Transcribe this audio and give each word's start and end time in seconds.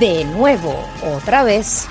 de 0.00 0.24
nuevo, 0.24 0.74
otra 1.02 1.42
vez. 1.42 1.88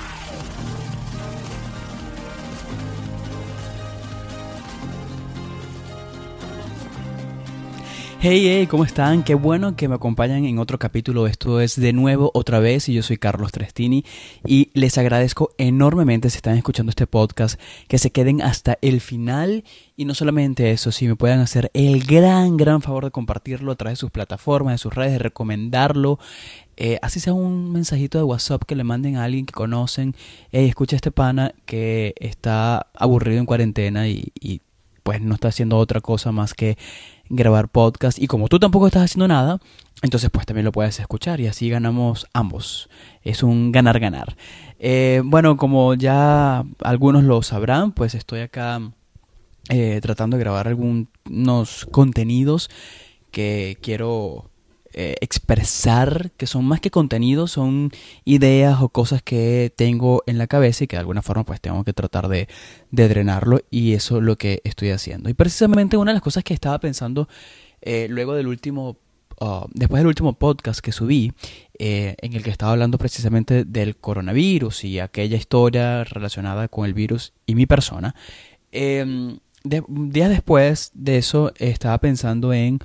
Hey, 8.20 8.42
hey, 8.48 8.66
¿cómo 8.66 8.84
están? 8.84 9.22
Qué 9.22 9.34
bueno 9.34 9.76
que 9.76 9.86
me 9.86 9.94
acompañan 9.94 10.44
en 10.44 10.58
otro 10.58 10.78
capítulo. 10.78 11.28
Esto 11.28 11.60
es 11.60 11.78
de 11.78 11.92
nuevo 11.92 12.32
otra 12.34 12.58
vez 12.58 12.88
y 12.88 12.94
yo 12.94 13.02
soy 13.04 13.16
Carlos 13.16 13.52
Trestini 13.52 14.04
y 14.44 14.70
les 14.74 14.98
agradezco 14.98 15.50
enormemente 15.56 16.28
si 16.28 16.38
están 16.38 16.56
escuchando 16.56 16.90
este 16.90 17.06
podcast 17.06 17.60
que 17.86 17.98
se 17.98 18.10
queden 18.10 18.42
hasta 18.42 18.76
el 18.82 19.00
final 19.00 19.62
y 19.96 20.04
no 20.04 20.14
solamente 20.14 20.72
eso, 20.72 20.90
si 20.90 21.06
me 21.06 21.14
puedan 21.14 21.38
hacer 21.38 21.70
el 21.74 22.04
gran, 22.04 22.56
gran 22.56 22.82
favor 22.82 23.04
de 23.04 23.12
compartirlo 23.12 23.70
a 23.70 23.76
través 23.76 23.98
de 23.98 24.00
sus 24.00 24.10
plataformas, 24.10 24.74
de 24.74 24.78
sus 24.78 24.94
redes, 24.94 25.12
de 25.12 25.18
recomendarlo. 25.20 26.18
Eh, 26.80 27.00
así 27.02 27.18
sea 27.18 27.32
un 27.32 27.72
mensajito 27.72 28.18
de 28.18 28.24
WhatsApp 28.24 28.62
que 28.64 28.76
le 28.76 28.84
manden 28.84 29.16
a 29.16 29.24
alguien 29.24 29.46
que 29.46 29.52
conocen. 29.52 30.14
Hey, 30.52 30.66
escucha 30.68 30.94
este 30.94 31.10
pana 31.10 31.52
que 31.66 32.14
está 32.20 32.86
aburrido 32.94 33.40
en 33.40 33.46
cuarentena 33.46 34.06
y, 34.06 34.32
y 34.40 34.60
pues 35.02 35.20
no 35.20 35.34
está 35.34 35.48
haciendo 35.48 35.76
otra 35.76 36.00
cosa 36.00 36.30
más 36.30 36.54
que 36.54 36.78
grabar 37.28 37.68
podcast 37.68 38.18
y 38.20 38.28
como 38.28 38.46
tú 38.46 38.60
tampoco 38.60 38.86
estás 38.86 39.04
haciendo 39.04 39.26
nada, 39.26 39.58
entonces 40.02 40.30
pues 40.30 40.46
también 40.46 40.64
lo 40.64 40.70
puedes 40.70 41.00
escuchar 41.00 41.40
y 41.40 41.48
así 41.48 41.68
ganamos 41.68 42.28
ambos. 42.32 42.88
Es 43.22 43.42
un 43.42 43.72
ganar-ganar. 43.72 44.36
Eh, 44.78 45.20
bueno, 45.24 45.56
como 45.56 45.94
ya 45.94 46.64
algunos 46.80 47.24
lo 47.24 47.42
sabrán, 47.42 47.90
pues 47.90 48.14
estoy 48.14 48.40
acá 48.40 48.80
eh, 49.68 49.98
tratando 50.00 50.36
de 50.36 50.44
grabar 50.44 50.68
algunos 50.68 51.86
contenidos 51.90 52.70
que 53.32 53.78
quiero 53.82 54.50
eh, 55.00 55.14
expresar, 55.20 56.32
que 56.36 56.48
son 56.48 56.64
más 56.64 56.80
que 56.80 56.90
contenidos, 56.90 57.52
son 57.52 57.92
ideas 58.24 58.82
o 58.82 58.88
cosas 58.88 59.22
que 59.22 59.72
tengo 59.76 60.24
en 60.26 60.38
la 60.38 60.48
cabeza 60.48 60.82
y 60.82 60.86
que 60.88 60.96
de 60.96 61.00
alguna 61.02 61.22
forma 61.22 61.44
pues 61.44 61.60
tengo 61.60 61.84
que 61.84 61.92
tratar 61.92 62.26
de, 62.26 62.48
drenarlo 62.90 63.60
y 63.70 63.92
eso 63.92 64.16
es 64.16 64.24
lo 64.24 64.36
que 64.36 64.60
estoy 64.64 64.90
haciendo. 64.90 65.30
Y 65.30 65.34
precisamente 65.34 65.96
una 65.96 66.10
de 66.10 66.14
las 66.14 66.22
cosas 66.24 66.42
que 66.42 66.52
estaba 66.52 66.80
pensando 66.80 67.28
eh, 67.80 68.08
luego 68.10 68.34
del 68.34 68.48
último, 68.48 68.96
uh, 69.40 69.66
después 69.72 70.00
del 70.00 70.08
último 70.08 70.32
podcast 70.32 70.80
que 70.80 70.90
subí, 70.90 71.32
eh, 71.78 72.16
en 72.20 72.32
el 72.32 72.42
que 72.42 72.50
estaba 72.50 72.72
hablando 72.72 72.98
precisamente 72.98 73.64
del 73.64 73.94
coronavirus 73.98 74.82
y 74.82 74.98
aquella 74.98 75.36
historia 75.36 76.02
relacionada 76.02 76.66
con 76.66 76.86
el 76.86 76.94
virus 76.94 77.34
y 77.46 77.54
mi 77.54 77.66
persona, 77.66 78.16
em, 78.72 79.38
días 79.62 80.30
después 80.30 80.90
de 80.92 81.18
eso 81.18 81.52
estaba 81.56 81.98
pensando 81.98 82.52
en 82.52 82.80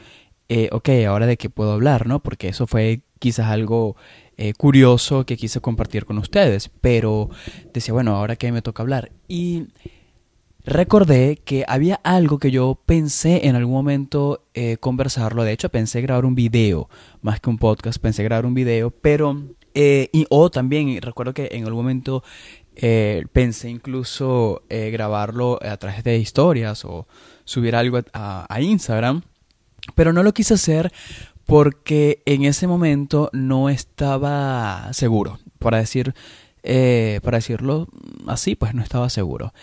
eh, 0.49 0.69
ok, 0.71 0.89
ahora 1.07 1.25
de 1.25 1.37
qué 1.37 1.49
puedo 1.49 1.71
hablar, 1.71 2.07
¿no? 2.07 2.21
Porque 2.21 2.49
eso 2.49 2.67
fue 2.67 3.01
quizás 3.19 3.47
algo 3.47 3.95
eh, 4.37 4.53
curioso 4.53 5.25
que 5.25 5.37
quise 5.37 5.61
compartir 5.61 6.05
con 6.05 6.17
ustedes, 6.17 6.69
pero 6.81 7.29
decía, 7.73 7.93
bueno, 7.93 8.15
ahora 8.15 8.35
que 8.35 8.51
me 8.51 8.61
toca 8.61 8.83
hablar. 8.83 9.11
Y 9.27 9.67
recordé 10.65 11.37
que 11.37 11.63
había 11.67 11.95
algo 12.03 12.39
que 12.39 12.51
yo 12.51 12.79
pensé 12.85 13.47
en 13.47 13.55
algún 13.55 13.73
momento 13.73 14.43
eh, 14.53 14.77
conversarlo, 14.77 15.43
de 15.43 15.53
hecho 15.53 15.69
pensé 15.69 16.01
grabar 16.01 16.25
un 16.25 16.35
video, 16.35 16.89
más 17.21 17.39
que 17.39 17.49
un 17.49 17.57
podcast, 17.57 17.99
pensé 18.01 18.23
grabar 18.23 18.45
un 18.45 18.53
video, 18.53 18.91
pero... 18.91 19.41
y, 19.73 20.25
o 20.29 20.51
también 20.51 21.01
recuerdo 21.01 21.33
que 21.33 21.49
en 21.53 21.65
algún 21.65 21.85
momento 21.85 22.23
pensé 23.33 23.69
incluso 23.69 24.63
grabarlo 24.69 25.59
a 25.61 25.77
través 25.77 26.03
de 26.03 26.17
historias 26.17 26.85
o 26.85 27.07
subir 27.43 27.75
algo 27.75 27.99
a 28.13 28.61
Instagram 28.61 29.21
pero 29.95 30.13
no 30.13 30.23
lo 30.23 30.33
quise 30.33 30.53
hacer 30.55 30.91
porque 31.45 32.21
en 32.25 32.45
ese 32.45 32.67
momento 32.67 33.29
no 33.33 33.69
estaba 33.69 34.89
seguro. 34.93 35.39
Para 35.59 35.77
decir, 35.77 36.13
eh, 36.63 37.19
para 37.23 37.37
decirlo 37.37 37.87
así, 38.27 38.55
pues 38.55 38.73
no 38.73 38.81
estaba 38.81 39.09
seguro. 39.09 39.53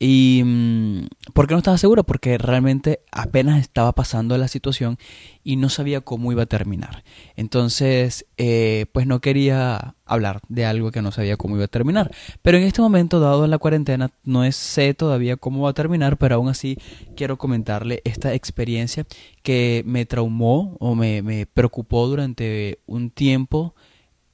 ¿Y 0.00 0.42
mm, 0.44 1.06
por 1.34 1.48
qué 1.48 1.54
no 1.54 1.58
estaba 1.58 1.76
seguro? 1.76 2.04
Porque 2.04 2.38
realmente 2.38 3.00
apenas 3.10 3.60
estaba 3.60 3.92
pasando 3.92 4.38
la 4.38 4.46
situación 4.46 4.96
y 5.42 5.56
no 5.56 5.68
sabía 5.70 6.00
cómo 6.02 6.30
iba 6.30 6.44
a 6.44 6.46
terminar. 6.46 7.02
Entonces, 7.34 8.24
eh, 8.36 8.86
pues 8.92 9.08
no 9.08 9.20
quería 9.20 9.96
hablar 10.04 10.40
de 10.48 10.66
algo 10.66 10.92
que 10.92 11.02
no 11.02 11.10
sabía 11.10 11.36
cómo 11.36 11.56
iba 11.56 11.64
a 11.64 11.68
terminar. 11.68 12.12
Pero 12.42 12.58
en 12.58 12.64
este 12.64 12.80
momento, 12.80 13.18
dado 13.18 13.46
la 13.48 13.58
cuarentena, 13.58 14.10
no 14.22 14.50
sé 14.52 14.94
todavía 14.94 15.36
cómo 15.36 15.62
va 15.62 15.70
a 15.70 15.74
terminar, 15.74 16.16
pero 16.16 16.36
aún 16.36 16.48
así 16.48 16.78
quiero 17.16 17.36
comentarle 17.36 18.00
esta 18.04 18.34
experiencia 18.34 19.04
que 19.42 19.82
me 19.84 20.06
traumó 20.06 20.76
o 20.78 20.94
me, 20.94 21.46
preocupó 21.46 22.06
durante 22.06 22.78
un 22.86 23.10
tiempo. 23.10 23.74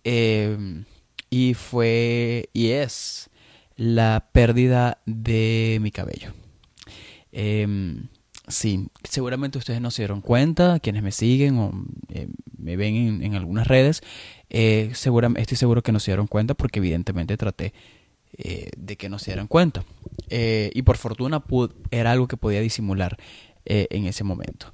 Eh, 0.04 0.84
y 1.30 1.54
fue, 1.54 2.50
y 2.52 2.68
es 2.68 3.30
la 3.76 4.28
pérdida 4.32 4.98
de 5.06 5.78
mi 5.80 5.90
cabello. 5.90 6.32
Em, 7.32 8.08
sí, 8.46 8.88
seguramente 9.02 9.58
ustedes 9.58 9.80
no 9.80 9.90
se 9.90 10.02
dieron 10.02 10.20
cuenta, 10.20 10.78
quienes 10.78 11.02
me 11.02 11.10
siguen 11.10 11.58
o 11.58 11.72
eh, 12.10 12.28
me 12.56 12.76
ven 12.76 13.22
en, 13.22 13.34
algunas 13.34 13.66
redes, 13.66 14.02
eh, 14.50 14.92
estoy 14.92 15.56
seguro 15.56 15.82
que 15.82 15.92
no 15.92 15.98
se 15.98 16.12
dieron 16.12 16.28
cuenta 16.28 16.54
porque 16.54 16.78
evidentemente 16.78 17.36
traté 17.36 17.74
eh, 18.38 18.70
de 18.76 18.96
que 18.96 19.08
no 19.08 19.18
se 19.18 19.32
dieran 19.32 19.48
cuenta. 19.48 19.84
y 20.30 20.82
por 20.82 20.96
fortuna 20.96 21.42
era 21.90 22.12
algo 22.12 22.28
que 22.28 22.36
podía 22.36 22.60
disimular 22.60 23.18
en 23.66 24.06
ese 24.06 24.24
momento. 24.24 24.72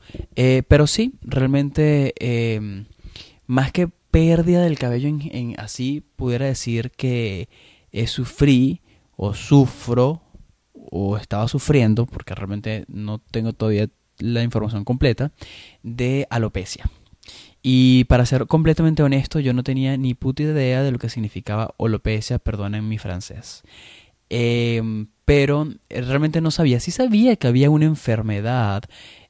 pero 0.69 0.87
sí, 0.87 1.15
realmente, 1.23 2.13
em, 2.19 2.87
más 3.47 3.73
que 3.73 3.89
pérdida 4.11 4.63
del 4.63 4.79
cabello 4.79 5.09
así, 5.57 6.03
pudiera 6.17 6.47
decir 6.47 6.91
que 6.91 7.49
sufrí 8.07 8.83
o 9.23 9.35
sufro 9.35 10.23
o 10.73 11.19
estaba 11.19 11.47
sufriendo, 11.47 12.07
porque 12.07 12.35
realmente 12.35 12.87
no 12.89 13.19
tengo 13.19 13.53
todavía 13.53 13.87
la 14.19 14.43
información 14.43 14.85
completa, 14.85 15.31
de 15.83 16.27
alopecia. 16.31 16.91
Y 17.63 18.05
para 18.05 18.25
ser 18.25 18.47
completamente 18.47 19.03
honesto, 19.03 19.39
yo 19.39 19.53
no 19.53 19.63
tenía 19.63 19.99
ni 19.99 20.15
puta 20.15 20.45
idea 20.45 20.83
de 20.83 20.91
lo 20.91 20.99
que 20.99 21.11
significaba 21.11 21.75
alopecia, 21.79 22.39
perdonen 22.39 22.89
mi 22.89 22.97
francés. 22.97 23.63
Em, 24.31 25.09
pero 25.27 25.69
realmente 25.91 26.41
no 26.41 26.51
sabía. 26.51 26.81
Sí 26.81 26.91
sabía 26.91 27.37
que 27.37 27.47
había 27.47 27.69
una 27.69 27.85
enfermedad 27.85 28.85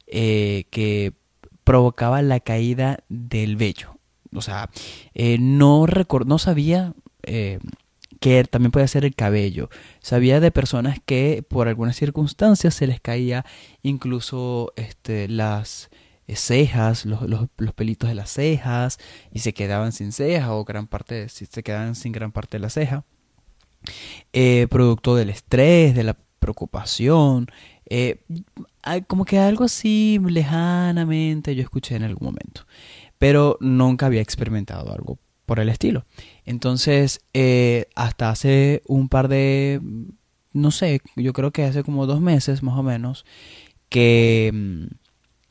eh, 0.07 0.67
que 0.71 1.15
provocaba 1.65 2.23
la 2.23 2.39
caída 2.39 3.01
del 3.09 3.57
vello. 3.57 3.99
O 4.33 4.41
sea, 4.41 4.71
eh, 5.15 5.39
no, 5.41 5.85
no 6.27 6.39
sabía 6.39 6.95
eh, 7.25 7.59
que 8.21 8.45
también 8.45 8.71
puede 8.71 8.87
ser 8.87 9.05
el 9.05 9.15
cabello. 9.15 9.71
Sabía 10.01 10.41
de 10.41 10.51
personas 10.53 10.99
que 11.05 11.45
por 11.49 11.69
algunas 11.69 11.97
circunstancias 11.97 12.75
se 12.75 12.87
les 12.87 13.01
caía 13.01 13.45
incluso 13.83 14.73
este, 14.77 15.27
las 15.27 15.91
eh, 16.27 16.37
cejas, 16.37 17.07
los, 17.07 17.23
los, 17.23 17.75
pelitos 17.75 18.09
de 18.09 18.15
las 18.15 18.31
cejas 18.31 18.99
y 19.33 19.41
se 19.41 19.55
quedaban 19.55 19.93
sin 19.93 20.13
ceja 20.13 20.55
o 20.55 20.65
gran 20.65 20.87
parte, 20.87 21.29
se 21.29 21.63
quedaban 21.63 21.95
sin 21.95 22.13
gran 22.13 22.31
parte 22.31 22.59
de 22.59 22.63
la 22.63 22.71
ceja. 22.71 23.05
Eh, 24.33 24.67
producto 24.71 25.17
del 25.17 25.31
estrés, 25.31 25.95
de 25.95 26.05
la 26.05 26.17
preocupación, 26.39 27.47
eh, 27.87 28.21
como 29.07 29.25
que 29.25 29.39
algo 29.39 29.65
así 29.65 30.21
lejanamente 30.23 31.55
yo 31.55 31.63
escuché 31.63 31.97
en 31.97 32.05
algún 32.05 32.27
momento, 32.29 32.67
pero 33.19 33.57
nunca 33.61 34.07
había 34.07 34.21
experimentado 34.21 34.93
algo 34.93 35.19
por 35.51 35.59
el 35.59 35.69
estilo. 35.69 36.07
Entonces, 36.45 37.23
eh, 37.35 37.87
hasta 37.97 38.31
hace 38.31 38.83
un 38.87 39.09
par 39.09 39.27
de, 39.27 39.81
no 40.53 40.71
sé, 40.71 41.01
yo 41.17 41.33
creo 41.33 41.51
que 41.51 41.65
hace 41.65 41.83
como 41.83 42.07
dos 42.07 42.21
meses 42.21 42.63
más 42.63 42.79
o 42.79 42.85
menos, 42.85 43.25
que, 43.89 44.53
mm, 44.55 44.95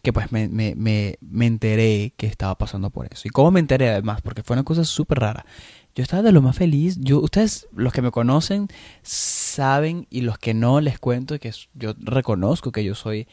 que 0.01 0.13
pues 0.13 0.31
me, 0.31 0.47
me, 0.47 0.73
me, 1.19 1.45
enteré 1.45 2.13
que 2.15 2.27
estaba 2.27 2.57
pasando 2.57 2.91
por 2.91 3.09
eso. 3.11 3.27
¿Y 3.27 3.29
cómo 3.31 3.51
me 3.51 3.59
enteré 3.59 3.89
además? 3.89 4.21
Porque 4.21 4.41
fue 4.41 4.53
una 4.53 4.63
cosa 4.63 4.85
súper 4.85 5.19
rara. 5.19 5.45
Yo 5.93 6.01
estaba 6.01 6.23
de 6.23 6.31
lo 6.31 6.41
más 6.41 6.55
feliz. 6.55 6.97
Yo, 7.01 7.19
ustedes, 7.19 7.67
los 7.75 7.91
que 7.91 8.01
me 8.01 8.11
conocen, 8.11 8.69
saben 9.01 10.07
y 10.09 10.21
los 10.21 10.37
que 10.37 10.53
no 10.53 10.79
les 10.79 10.97
cuento 10.97 11.37
que 11.41 11.51
yo 11.73 11.93
reconozco 11.99 12.71
que 12.71 12.85
yo 12.85 12.95
soy 12.95 13.27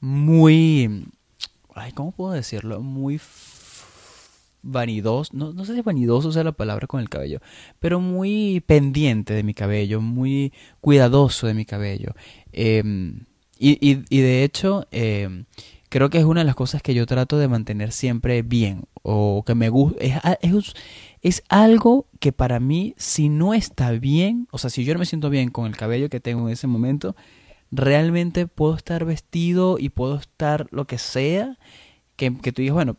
muy... 0.00 1.10
Ay, 1.74 1.92
¿cómo 1.92 2.12
puedo 2.12 2.32
decirlo? 2.32 2.80
Muy 2.80 3.18
vanidoso, 4.66 5.30
no, 5.34 5.52
no 5.52 5.64
sé 5.64 5.74
si 5.74 5.80
vanidoso 5.80 6.32
sea 6.32 6.44
la 6.44 6.52
palabra 6.52 6.86
con 6.86 7.00
el 7.00 7.08
cabello, 7.08 7.40
pero 7.78 8.00
muy 8.00 8.62
pendiente 8.66 9.34
de 9.34 9.42
mi 9.42 9.54
cabello, 9.54 10.00
muy 10.00 10.52
cuidadoso 10.80 11.46
de 11.46 11.54
mi 11.54 11.64
cabello. 11.64 12.14
Em, 12.52 13.24
y, 13.58 13.78
y, 13.80 14.20
de 14.20 14.44
hecho, 14.44 14.86
em, 14.90 15.46
creo 15.88 16.10
que 16.10 16.18
es 16.18 16.24
una 16.24 16.40
de 16.40 16.46
las 16.46 16.56
cosas 16.56 16.82
que 16.82 16.94
yo 16.94 17.06
trato 17.06 17.38
de 17.38 17.48
mantener 17.48 17.92
siempre 17.92 18.42
bien, 18.42 18.84
o 19.02 19.44
que 19.46 19.54
me 19.54 19.68
gusta, 19.68 20.04
es, 20.40 20.74
es, 21.22 21.42
algo 21.48 22.06
que 22.20 22.32
para 22.32 22.60
mí, 22.60 22.94
si 22.98 23.28
no 23.28 23.54
está 23.54 23.92
bien, 23.92 24.48
o 24.50 24.58
sea, 24.58 24.68
si 24.68 24.84
yo 24.84 24.92
no 24.92 25.00
me 25.00 25.06
siento 25.06 25.30
bien 25.30 25.50
con 25.50 25.66
el 25.66 25.76
cabello 25.76 26.10
que 26.10 26.20
tengo 26.20 26.48
en 26.48 26.52
ese 26.52 26.66
momento, 26.66 27.16
realmente 27.70 28.46
puedo 28.46 28.74
estar 28.74 29.04
vestido 29.04 29.78
y 29.78 29.88
puedo 29.88 30.16
estar 30.16 30.66
lo 30.70 30.86
que 30.86 30.98
sea 30.98 31.58
que, 32.16 32.36
que 32.38 32.52
tú 32.52 32.62
digas, 32.62 32.74
bueno, 32.74 32.96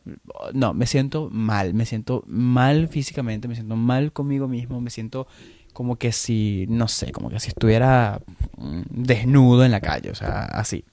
no, 0.53 0.73
me 0.73 0.85
siento 0.85 1.29
mal, 1.31 1.73
me 1.73 1.85
siento 1.85 2.23
mal 2.27 2.87
físicamente, 2.87 3.47
me 3.47 3.55
siento 3.55 3.75
mal 3.75 4.13
conmigo 4.13 4.47
mismo, 4.47 4.79
me 4.79 4.89
siento 4.89 5.27
como 5.73 5.97
que 5.97 6.11
si, 6.11 6.65
no 6.69 6.87
sé, 6.87 7.11
como 7.11 7.29
que 7.29 7.39
si 7.39 7.49
estuviera 7.49 8.21
mm, 8.57 8.81
desnudo 8.89 9.63
en 9.63 9.71
la 9.71 9.81
calle, 9.81 10.09
o 10.09 10.15
sea, 10.15 10.45
así. 10.45 10.85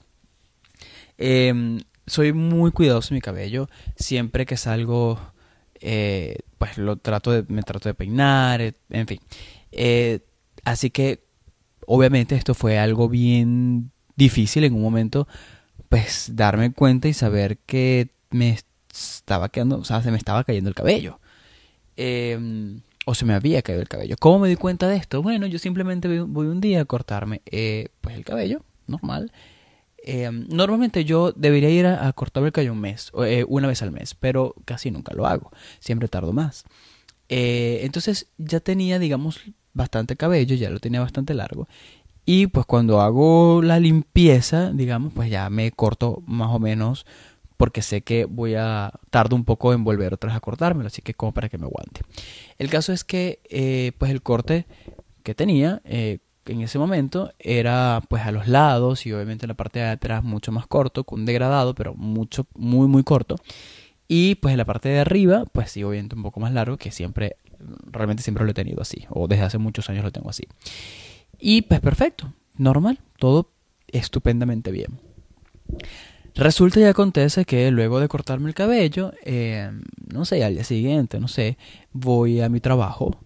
Em, 1.17 1.79
soy 2.05 2.33
muy 2.33 2.71
cuidadoso 2.71 3.09
de 3.09 3.15
mi 3.15 3.21
cabello, 3.21 3.67
siempre 3.95 4.45
que 4.45 4.57
salgo, 4.57 5.19
eh, 5.79 6.37
pues 6.57 6.77
lo 6.77 6.97
trato 6.97 7.31
de, 7.31 7.45
me 7.47 7.63
trato 7.63 7.89
de 7.89 7.95
peinar, 7.95 8.61
en 8.61 9.07
fin. 9.07 9.19
Eh, 9.71 10.19
así 10.65 10.91
que, 10.91 11.23
obviamente 11.87 12.35
esto 12.35 12.53
fue 12.53 12.77
algo 12.77 13.09
bien 13.09 13.91
difícil 14.15 14.63
en 14.65 14.73
un 14.73 14.81
momento, 14.81 15.27
pues 15.95 16.35
darme 16.35 16.73
cuenta 16.73 17.07
y 17.07 17.13
saber 17.13 17.57
que 17.59 18.09
me 18.29 18.57
estaba 18.91 19.47
quedando, 19.47 19.77
o 19.77 19.85
sea, 19.85 20.03
se 20.03 20.11
me 20.11 20.17
estaba 20.17 20.43
cayendo 20.43 20.67
el 20.67 20.75
cabello. 20.75 21.21
Em, 21.95 22.81
o 23.05 23.15
se 23.15 23.23
me 23.23 23.33
había 23.33 23.61
caído 23.61 23.81
el 23.81 23.87
cabello. 23.87 24.17
¿Cómo 24.19 24.39
me 24.39 24.49
di 24.49 24.57
cuenta 24.57 24.89
de 24.89 24.97
esto? 24.97 25.21
Bueno, 25.21 25.47
yo 25.47 25.57
simplemente 25.57 26.19
voy 26.23 26.47
un 26.47 26.59
día 26.59 26.81
a 26.81 26.85
cortarme 26.85 27.41
eh, 27.45 27.87
pues 28.01 28.17
el 28.17 28.25
cabello, 28.25 28.61
normal. 28.87 29.31
Em, 30.03 30.45
normalmente 30.49 31.05
yo 31.05 31.31
debería 31.31 31.69
ir 31.69 31.85
a, 31.85 32.11
cortarme 32.11 32.47
el 32.47 32.53
cabello 32.53 32.73
un 32.73 32.81
mes, 32.81 33.13
eh, 33.23 33.45
una 33.47 33.69
vez 33.69 33.81
al 33.81 33.93
mes, 33.93 34.15
pero 34.15 34.53
casi 34.65 34.91
nunca 34.91 35.13
lo 35.13 35.25
hago. 35.25 35.49
Siempre 35.79 36.09
tardo 36.09 36.33
más. 36.33 36.65
Eh, 37.29 37.79
entonces 37.83 38.27
ya 38.37 38.59
tenía, 38.59 38.99
digamos, 38.99 39.39
bastante 39.73 40.17
cabello, 40.17 40.55
ya 40.55 40.69
lo 40.69 40.81
tenía 40.81 40.99
bastante 40.99 41.33
largo. 41.33 41.69
Y 42.25 42.47
pues 42.47 42.65
cuando 42.65 43.01
hago 43.01 43.61
la 43.61 43.79
limpieza, 43.79 44.71
digamos, 44.71 45.13
pues 45.13 45.29
ya 45.29 45.49
me 45.49 45.71
corto 45.71 46.23
más 46.25 46.49
o 46.51 46.59
menos 46.59 47.05
porque 47.57 47.81
sé 47.81 48.01
que 48.01 48.25
voy 48.25 48.55
a 48.55 48.91
tardo 49.09 49.35
un 49.35 49.45
poco 49.45 49.73
en 49.73 49.83
volver 49.83 50.13
otra 50.13 50.29
vez 50.29 50.37
a 50.37 50.41
cortármelo, 50.41 50.87
así 50.87 51.01
que 51.01 51.13
como 51.13 51.33
para 51.33 51.49
que 51.49 51.57
me 51.57 51.65
aguante. 51.65 52.01
El 52.57 52.69
caso 52.69 52.91
es 52.91 53.03
que 53.03 53.39
eh, 53.49 53.93
pues 53.97 54.11
el 54.11 54.21
corte 54.21 54.65
que 55.23 55.35
tenía 55.35 55.81
eh, 55.85 56.19
en 56.45 56.61
ese 56.61 56.77
momento 56.77 57.31
era 57.39 58.01
pues 58.09 58.23
a 58.23 58.31
los 58.31 58.47
lados 58.47 59.05
y 59.05 59.13
obviamente 59.13 59.45
en 59.45 59.49
la 59.49 59.55
parte 59.55 59.79
de 59.79 59.87
atrás 59.87 60.23
mucho 60.23 60.51
más 60.51 60.67
corto, 60.67 61.03
con 61.03 61.21
un 61.21 61.25
degradado, 61.25 61.75
pero 61.75 61.93
mucho, 61.95 62.45
muy 62.55 62.87
muy 62.87 63.03
corto. 63.03 63.37
Y 64.07 64.35
pues 64.35 64.51
en 64.51 64.59
la 64.59 64.65
parte 64.65 64.89
de 64.89 64.99
arriba, 64.99 65.45
pues 65.51 65.71
sí, 65.71 65.83
obviamente 65.83 66.15
un 66.15 66.23
poco 66.23 66.39
más 66.39 66.53
largo, 66.53 66.77
que 66.77 66.91
siempre, 66.91 67.37
realmente 67.91 68.21
siempre 68.21 68.45
lo 68.45 68.51
he 68.51 68.53
tenido 68.53 68.81
así, 68.81 69.05
o 69.09 69.27
desde 69.27 69.43
hace 69.43 69.57
muchos 69.57 69.89
años 69.89 70.03
lo 70.03 70.11
tengo 70.11 70.29
así. 70.29 70.43
Y 71.39 71.63
pues 71.63 71.79
perfecto, 71.79 72.33
normal, 72.57 72.99
todo 73.17 73.49
estupendamente 73.87 74.71
bien. 74.71 74.99
Resulta 76.35 76.79
y 76.81 76.83
acontece 76.83 77.45
que 77.45 77.71
luego 77.71 77.99
de 77.99 78.09
cortarme 78.09 78.49
el 78.49 78.55
cabello, 78.55 79.13
eh, 79.23 79.71
no 80.13 80.25
sé, 80.25 80.43
al 80.43 80.55
día 80.55 80.63
siguiente, 80.65 81.19
no 81.19 81.29
sé, 81.29 81.57
voy 81.93 82.41
a 82.41 82.49
mi 82.49 82.59
trabajo 82.59 83.17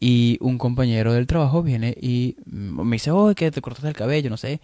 y 0.00 0.38
un 0.40 0.58
compañero 0.58 1.12
del 1.12 1.26
trabajo 1.26 1.62
viene 1.62 1.96
y 2.00 2.36
me 2.46 2.96
dice, 2.96 3.10
oh, 3.10 3.34
que 3.34 3.50
te 3.50 3.60
cortaste 3.60 3.88
el 3.88 3.94
cabello, 3.94 4.30
no 4.30 4.36
sé. 4.36 4.60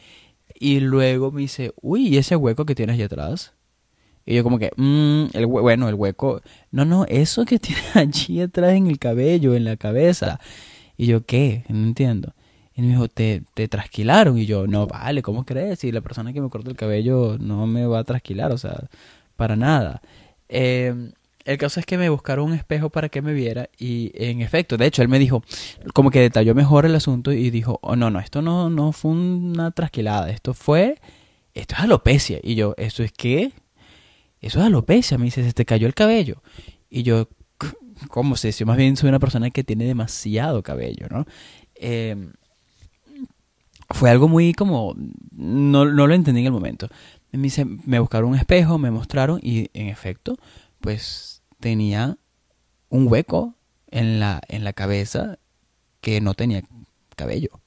Y 0.54 0.80
luego 0.80 1.32
me 1.32 1.42
dice, 1.42 1.72
uy, 1.82 2.08
¿y 2.08 2.18
ese 2.18 2.36
hueco 2.36 2.64
que 2.66 2.74
tienes 2.74 2.94
allá 2.94 3.06
atrás? 3.06 3.52
Y 4.26 4.36
yo 4.36 4.44
como 4.44 4.58
que, 4.58 4.70
mmm, 4.76 5.26
el 5.32 5.46
bueno, 5.46 5.88
el 5.88 5.94
hueco, 5.94 6.40
no, 6.70 6.84
no, 6.84 7.04
eso 7.06 7.44
que 7.44 7.58
tienes 7.60 7.96
allí 7.96 8.40
atrás 8.40 8.72
en 8.72 8.86
el 8.86 8.98
cabello, 8.98 9.54
en 9.54 9.64
la 9.64 9.76
cabeza. 9.76 10.40
Y 10.96 11.06
yo, 11.06 11.24
¿qué? 11.24 11.64
No 11.68 11.84
entiendo. 11.86 12.34
Y 12.76 12.82
me 12.82 12.88
dijo, 12.88 13.08
¿te, 13.08 13.42
te 13.54 13.68
trasquilaron? 13.68 14.36
Y 14.38 14.46
yo, 14.46 14.66
no, 14.66 14.86
vale, 14.86 15.22
¿cómo 15.22 15.44
crees? 15.44 15.80
Si 15.80 15.92
la 15.92 16.00
persona 16.00 16.32
que 16.32 16.40
me 16.40 16.50
corta 16.50 16.70
el 16.70 16.76
cabello 16.76 17.36
no 17.38 17.66
me 17.66 17.86
va 17.86 18.00
a 18.00 18.04
trasquilar, 18.04 18.50
o 18.52 18.58
sea, 18.58 18.88
para 19.36 19.54
nada. 19.54 20.02
Eh, 20.48 21.12
el 21.44 21.58
caso 21.58 21.78
es 21.78 21.86
que 21.86 21.98
me 21.98 22.08
buscaron 22.08 22.46
un 22.46 22.54
espejo 22.54 22.88
para 22.90 23.10
que 23.10 23.20
me 23.20 23.34
viera 23.34 23.68
y 23.78 24.10
en 24.14 24.40
efecto, 24.40 24.76
de 24.76 24.86
hecho, 24.86 25.02
él 25.02 25.08
me 25.08 25.18
dijo, 25.18 25.42
como 25.92 26.10
que 26.10 26.20
detalló 26.20 26.54
mejor 26.54 26.86
el 26.86 26.94
asunto 26.94 27.32
y 27.32 27.50
dijo, 27.50 27.78
oh, 27.82 27.96
no, 27.96 28.10
no, 28.10 28.18
esto 28.18 28.40
no, 28.40 28.70
no 28.70 28.92
fue 28.92 29.10
una 29.10 29.70
trasquilada, 29.70 30.30
esto 30.30 30.54
fue, 30.54 30.98
esto 31.52 31.74
es 31.74 31.80
alopecia. 31.82 32.40
Y 32.42 32.54
yo, 32.54 32.74
¿eso 32.78 33.02
es 33.02 33.12
qué? 33.12 33.52
Eso 34.40 34.58
es 34.60 34.64
alopecia, 34.64 35.18
me 35.18 35.26
dice, 35.26 35.44
se 35.44 35.52
te 35.52 35.66
cayó 35.66 35.86
el 35.86 35.94
cabello. 35.94 36.42
Y 36.88 37.02
yo, 37.02 37.28
¿cómo 38.08 38.36
sé? 38.36 38.52
Si 38.52 38.64
más 38.64 38.78
bien 38.78 38.96
soy 38.96 39.10
una 39.10 39.18
persona 39.18 39.50
que 39.50 39.64
tiene 39.64 39.84
demasiado 39.84 40.62
cabello, 40.62 41.08
¿no? 41.10 41.26
Eh, 41.74 42.16
fue 43.90 44.10
algo 44.10 44.28
muy 44.28 44.52
como, 44.52 44.94
no, 45.32 45.84
no 45.84 46.06
lo 46.06 46.14
entendí 46.14 46.40
en 46.40 46.46
el 46.46 46.52
momento. 46.52 46.88
Me, 47.32 47.48
me 47.84 47.98
buscaron 47.98 48.30
un 48.30 48.36
espejo, 48.36 48.78
me 48.78 48.90
mostraron 48.90 49.40
y 49.42 49.70
en 49.74 49.88
efecto, 49.88 50.36
pues 50.80 51.42
tenía 51.60 52.18
un 52.88 53.08
hueco 53.08 53.54
en 53.90 54.20
la, 54.20 54.40
en 54.48 54.64
la 54.64 54.72
cabeza 54.72 55.38
que 56.00 56.20
no 56.20 56.34
tenía 56.34 56.62
cabello. 57.16 57.60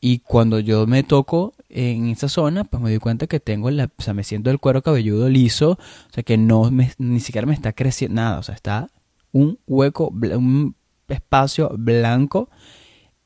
Y 0.00 0.18
cuando 0.18 0.58
yo 0.58 0.86
me 0.88 1.04
toco 1.04 1.54
en 1.68 2.08
esa 2.08 2.28
zona, 2.28 2.64
pues 2.64 2.82
me 2.82 2.90
doy 2.90 2.98
cuenta 2.98 3.28
que 3.28 3.38
tengo, 3.38 3.70
la, 3.70 3.84
o 3.96 4.02
sea, 4.02 4.14
me 4.14 4.24
siento 4.24 4.50
el 4.50 4.58
cuero 4.58 4.82
cabelludo 4.82 5.28
liso, 5.28 5.72
o 5.72 6.12
sea, 6.12 6.24
que 6.24 6.36
no 6.36 6.70
ni 6.98 7.20
siquiera 7.20 7.46
me 7.46 7.54
está 7.54 7.72
creciendo 7.72 8.20
nada, 8.20 8.38
o 8.38 8.42
sea, 8.42 8.56
está 8.56 8.88
un 9.30 9.60
hueco, 9.66 10.08
un 10.08 10.74
espacio 11.06 11.70
blanco 11.76 12.50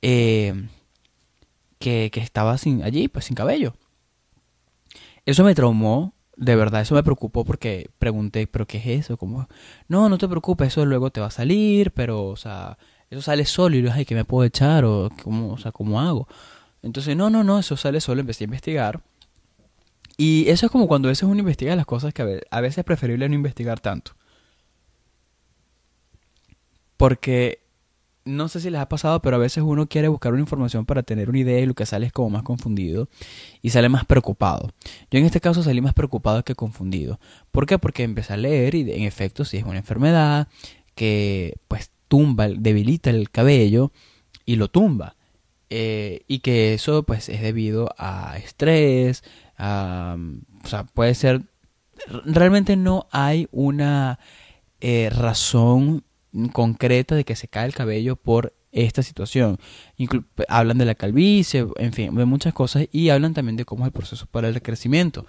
eh, 0.03 0.69
que, 1.79 2.11
estaba 2.15 2.59
sin, 2.59 2.83
allí, 2.83 3.09
pues 3.09 3.27
sin 3.27 3.37
cabello. 3.37 3.75
Eso 5.25 5.45
me 5.45 5.55
traumó, 5.55 6.15
de 6.37 6.57
verdad, 6.57 6.83
eso 6.83 6.95
me 6.95 7.03
preocupó 7.03 7.45
porque 7.45 7.91
pregunté, 7.99 8.47
¿pero 8.47 8.67
qué 8.67 8.79
es 8.79 8.87
eso? 8.87 9.17
como 9.17 9.49
No, 9.89 10.09
no 10.09 10.19
te 10.19 10.29
preocupes, 10.29 10.69
eso 10.69 10.85
luego 10.87 11.11
te 11.11 11.21
va 11.21 11.27
a 11.27 11.31
salir, 11.31 11.93
pero, 11.93 12.27
o 12.27 12.37
sea, 12.37 12.79
eso 13.11 13.23
sale 13.23 13.45
solo 13.45 13.77
y 13.77 13.83
yo, 13.83 13.93
ay, 13.93 14.05
¿qué 14.05 14.15
me 14.15 14.25
puedo 14.25 14.45
echar? 14.45 14.85
O, 14.85 15.11
¿cómo, 15.23 15.53
o 15.53 15.59
sea, 15.59 15.73
¿cómo 15.73 16.01
hago? 16.01 16.29
Entonces, 16.83 17.17
no, 17.17 17.31
no, 17.31 17.43
no, 17.45 17.59
eso 17.59 17.77
sale 17.77 18.01
solo, 18.01 18.21
empecé 18.21 18.45
a 18.45 18.47
investigar. 18.47 19.03
Y 20.17 20.49
eso 20.49 20.67
es 20.67 20.73
como 20.73 20.89
cuando 20.89 21.09
a 21.09 21.11
veces 21.11 21.25
uno 21.25 21.41
investiga 21.41 21.77
las 21.77 21.87
cosas 21.87 22.15
que 22.15 22.41
a 22.51 22.61
veces 22.61 22.79
es 22.79 22.85
preferible 22.85 23.29
no 23.29 23.35
investigar 23.35 23.81
tanto. 23.81 24.13
Porque 26.97 27.66
no 28.27 28.49
sé 28.49 28.61
si 28.61 28.71
les 28.71 28.81
ha 28.81 28.89
pasado, 28.89 29.23
pero 29.23 29.37
a 29.37 29.39
veces 29.39 29.63
uno 29.65 29.87
quiere 29.87 30.09
buscar 30.09 30.33
una 30.33 30.43
información 30.43 30.85
para 30.85 31.03
tener 31.03 31.31
una 31.31 31.39
idea 31.39 31.61
y 31.61 31.67
lo 31.67 31.75
que 31.75 31.87
sale 31.87 32.07
es 32.07 32.13
como 32.13 32.29
más 32.29 32.43
confundido 32.43 33.09
y 33.63 33.71
sale 33.71 33.89
más 33.89 34.05
preocupado. 34.05 34.73
Yo 35.11 35.19
en 35.19 35.25
este 35.25 35.41
caso 35.41 35.63
salí 35.63 35.81
más 35.81 35.95
preocupado 35.95 36.45
que 36.45 36.55
confundido. 36.55 37.21
¿Por 37.53 37.67
qué? 37.67 37.79
Porque 37.79 38.03
empecé 38.03 38.35
a 38.35 38.37
leer 38.37 38.75
y 38.75 38.93
en 38.93 39.05
efecto 39.05 39.45
si 39.45 39.57
es 39.57 39.65
una 39.65 39.79
enfermedad 39.79 40.49
que 40.95 41.57
pues 41.69 41.91
tumba, 42.09 42.49
debilita 42.49 43.11
el 43.11 43.31
cabello 43.31 43.93
y 44.45 44.57
lo 44.57 44.69
tumba. 44.69 45.17
Eh, 45.71 46.23
y 46.29 46.41
que 46.41 46.75
eso 46.75 47.05
pues 47.05 47.29
es 47.29 47.41
debido 47.41 47.95
a 47.97 48.39
estrés, 48.39 49.25
o 49.59 50.69
sea, 50.69 50.85
puede 50.93 51.15
ser, 51.15 51.43
realmente 52.25 52.77
no 52.77 53.07
hay 53.11 53.49
una 53.53 54.19
eh, 54.81 55.11
razón 55.11 56.05
concreta 56.53 57.15
de 57.15 57.25
que 57.25 57.37
se 57.37 57.49
cae 57.49 57.67
el 57.67 57.75
cabello 57.75 58.17
por 58.17 58.53
esta 58.73 59.03
situación. 59.03 59.59
hablan 60.49 60.79
de 60.79 60.85
la 60.85 60.95
calvicie, 60.95 61.67
en 61.77 61.93
fin, 61.93 62.15
de 62.15 62.25
muchas 62.25 62.53
cosas 62.53 62.87
y 62.93 63.09
hablan 63.09 63.35
también 63.35 63.57
de 63.57 63.65
cómo 63.65 63.85
es 63.85 63.89
el 63.89 63.93
proceso 63.93 64.27
para 64.27 64.49
el 64.49 64.63
crecimiento. 64.63 65.27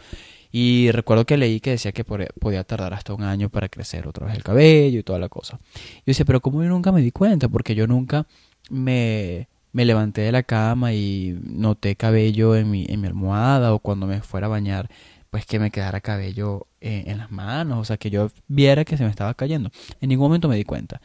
Y 0.52 0.92
recuerdo 0.92 1.26
que 1.26 1.38
leí 1.38 1.60
que 1.60 1.72
decía 1.72 1.92
que 1.92 2.04
podía 2.04 2.64
tardar 2.64 2.94
hasta 2.94 3.14
un 3.14 3.24
año 3.24 3.50
para 3.50 3.70
crecer 3.70 4.08
otra 4.08 4.28
vez 4.28 4.36
el 4.36 4.44
cabello 4.44 5.00
y 5.00 5.04
toda 5.04 5.20
la 5.20 5.30
cosa. 5.30 5.60
Yo 5.74 6.04
decía, 6.06 6.26
pero 6.26 6.42
como 6.42 6.64
yo 6.64 6.70
nunca 6.70 6.92
me 6.92 7.02
di 7.02 7.12
cuenta, 7.12 7.50
porque 7.50 7.76
yo 7.76 7.86
nunca 7.88 8.28
me, 8.70 9.48
me 9.72 9.86
levanté 9.86 10.22
de 10.22 10.32
la 10.32 10.44
cama 10.44 10.94
y 10.94 11.38
noté 11.44 11.96
cabello 11.96 12.56
en 12.56 12.70
mi, 12.70 12.86
en 12.88 13.02
mi 13.02 13.08
almohada 13.08 13.74
o 13.74 13.80
cuando 13.80 14.08
me 14.08 14.22
fuera 14.22 14.48
a 14.48 14.50
bañar 14.50 14.90
pues 15.30 15.46
que 15.46 15.60
me 15.60 15.72
quedara 15.72 16.02
cabello 16.02 16.68
eh, 16.82 17.06
en 17.08 17.18
las 17.18 17.32
manos, 17.32 17.80
o 17.80 17.86
sea, 17.86 17.98
que 17.98 18.10
yo 18.10 18.32
viera 18.48 18.86
que 18.86 18.98
se 18.98 19.04
me 19.04 19.10
estaba 19.10 19.34
cayendo. 19.34 19.72
En 20.02 20.10
ningún 20.10 20.28
momento 20.28 20.48
me 20.48 20.56
di 20.56 20.64
cuenta. 20.64 21.02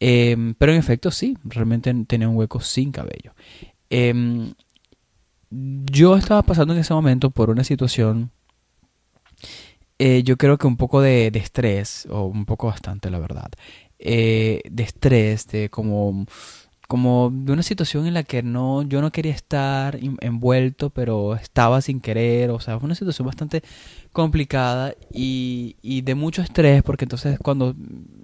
Em, 0.00 0.54
pero 0.54 0.72
en 0.72 0.78
efecto 0.78 1.10
sí, 1.10 1.36
realmente 1.44 1.92
tenía 2.06 2.28
un 2.28 2.36
hueco 2.36 2.60
sin 2.60 2.90
cabello. 2.92 3.34
Em, 3.90 4.54
yo 5.50 6.16
estaba 6.16 6.42
pasando 6.42 6.74
en 6.74 6.80
ese 6.80 6.94
momento 6.94 7.30
por 7.30 7.50
una 7.50 7.64
situación, 7.64 8.30
eh, 9.98 10.22
yo 10.22 10.36
creo 10.36 10.58
que 10.58 10.66
un 10.66 10.76
poco 10.76 11.00
de, 11.02 11.30
de, 11.30 11.38
estrés, 11.38 12.06
o 12.10 12.24
un 12.24 12.46
poco 12.46 12.68
bastante, 12.68 13.10
la 13.10 13.18
verdad, 13.18 13.50
eh, 13.98 14.62
de 14.70 14.82
estrés, 14.82 15.46
de 15.48 15.68
como 15.68 16.26
como 16.90 17.30
de 17.32 17.52
una 17.52 17.62
situación 17.62 18.06
en 18.08 18.14
la 18.14 18.24
que 18.24 18.42
no 18.42 18.82
yo 18.82 19.00
no 19.00 19.12
quería 19.12 19.32
estar 19.32 19.96
envuelto 20.20 20.90
pero 20.90 21.36
estaba 21.36 21.80
sin 21.82 22.00
querer 22.00 22.50
o 22.50 22.58
sea 22.58 22.78
fue 22.80 22.86
una 22.86 22.96
situación 22.96 23.26
bastante 23.26 23.62
complicada 24.12 24.94
y, 25.14 25.76
y 25.82 26.02
de 26.02 26.16
mucho 26.16 26.42
estrés 26.42 26.82
porque 26.82 27.04
entonces 27.04 27.38
cuando 27.38 27.76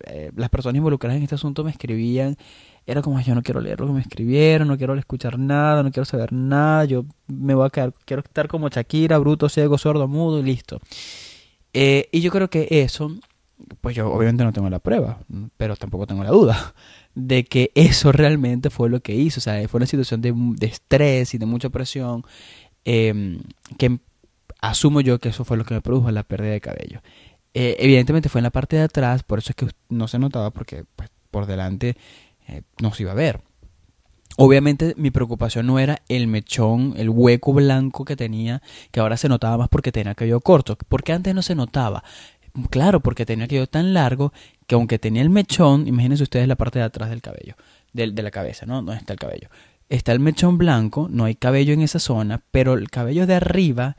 eh, 0.05 0.33
las 0.35 0.51
personas 0.51 0.79
involucradas 0.79 1.17
en 1.17 1.23
este 1.23 1.37
asunto 1.37 1.63
me 1.63 1.71
escribían 1.71 2.37
era 2.87 3.03
como 3.03 3.21
yo 3.21 3.37
no 3.37 3.43
quiero 3.45 3.61
leer 3.61 3.79
lo 3.81 3.87
que 3.87 3.93
me 3.93 4.01
escribieron 4.01 4.67
no 4.67 4.77
quiero 4.77 4.97
escuchar 4.97 5.39
nada 5.39 5.85
no 5.85 5.93
quiero 5.93 6.05
saber 6.05 6.33
nada 6.33 6.85
yo 6.87 7.05
me 7.29 7.55
voy 7.55 7.67
a 7.67 7.71
quedar 7.71 7.95
quiero 8.05 8.23
estar 8.25 8.49
como 8.49 8.69
Shakira 8.69 9.19
bruto 9.19 9.49
ciego 9.49 9.79
sordo 9.79 10.09
mudo 10.09 10.41
y 10.41 10.43
listo 10.43 10.81
Eh, 11.79 12.09
y 12.11 12.21
yo 12.23 12.31
creo 12.31 12.49
que 12.49 12.67
eso, 12.71 13.13
pues 13.81 13.97
yo 13.97 14.13
obviamente 14.13 14.45
no 14.45 14.53
tengo 14.53 14.69
la 14.71 14.79
prueba, 14.79 15.21
pero 15.57 15.77
tampoco 15.77 16.07
tengo 16.07 16.23
la 16.25 16.31
duda 16.31 16.75
de 17.15 17.45
que 17.45 17.73
eso 17.75 18.13
realmente 18.13 18.71
fue 18.71 18.91
lo 18.91 19.01
que 19.01 19.15
hizo. 19.15 19.41
O 19.41 19.43
sea, 19.43 19.67
fue 19.69 19.79
una 19.79 19.87
situación 19.87 20.21
de, 20.21 20.35
de 20.35 20.67
estrés 20.67 21.35
y 21.35 21.39
de 21.39 21.47
mucha 21.47 21.71
presión 21.71 22.25
eh, 22.85 23.41
que 23.79 23.99
asumo 24.61 25.01
yo 25.01 25.19
que 25.19 25.31
eso 25.31 25.45
fue 25.45 25.57
lo 25.57 25.65
que 25.65 25.75
me 25.75 25.81
produjo 25.81 26.11
la 26.11 26.23
pérdida 26.23 26.53
de 26.53 26.61
cabello. 26.61 27.01
Eh, 27.55 27.77
evidentemente 27.79 28.29
fue 28.29 28.41
en 28.41 28.45
la 28.45 28.51
parte 28.51 28.77
de 28.77 28.83
atrás, 28.83 29.23
por 29.23 29.39
eso 29.39 29.51
es 29.51 29.57
que 29.57 29.69
no 29.89 30.09
se 30.09 30.19
notaba 30.19 30.51
porque 30.51 30.85
pues, 30.95 31.11
por 31.31 31.47
delante 31.47 31.97
eh, 32.49 32.63
no 32.81 32.93
se 32.93 33.05
iba 33.05 33.13
a 33.13 33.17
ver. 33.17 33.41
Obviamente 34.39 34.93
mi 34.99 35.11
preocupación 35.11 35.67
no 35.67 35.79
era 35.79 36.03
el 36.09 36.27
mechón, 36.27 36.93
el 36.99 37.09
hueco 37.09 37.55
blanco 37.55 38.05
que 38.05 38.17
tenía, 38.17 38.61
que 38.91 39.01
ahora 39.01 39.17
se 39.17 39.31
notaba 39.31 39.57
más 39.57 39.69
porque 39.71 39.93
tenía 39.93 40.15
cabello 40.15 40.41
corto, 40.41 40.77
porque 40.89 41.13
antes 41.13 41.35
no 41.35 41.41
se 41.41 41.55
notaba. 41.55 42.05
Claro, 42.71 43.01
porque 43.01 43.27
tenía 43.27 43.47
cabello 43.47 43.67
tan 43.67 43.93
largo 43.95 44.33
que 44.67 44.75
aunque 44.75 44.99
tenía 44.99 45.23
el 45.23 45.31
mechón, 45.31 45.87
imagínense 45.87 46.23
ustedes 46.23 46.49
la 46.49 46.57
parte 46.57 46.79
de 46.79 46.85
atrás 46.85 47.11
del 47.11 47.23
cabello, 47.23 47.55
de, 47.93 48.11
de 48.11 48.23
la 48.23 48.31
cabeza, 48.31 48.67
¿no? 48.67 48.83
No 48.83 48.93
está 48.93 49.13
el 49.13 49.19
cabello. 49.19 49.49
Está 49.89 50.13
el 50.13 50.21
mechón 50.21 50.59
blanco, 50.59 51.09
no 51.11 51.25
hay 51.25 51.35
cabello 51.35 51.73
en 51.73 51.81
esa 51.81 51.99
zona, 51.99 52.43
pero 52.51 52.75
el 52.75 52.91
cabello 52.91 53.27
de 53.27 53.35
arriba 53.35 53.97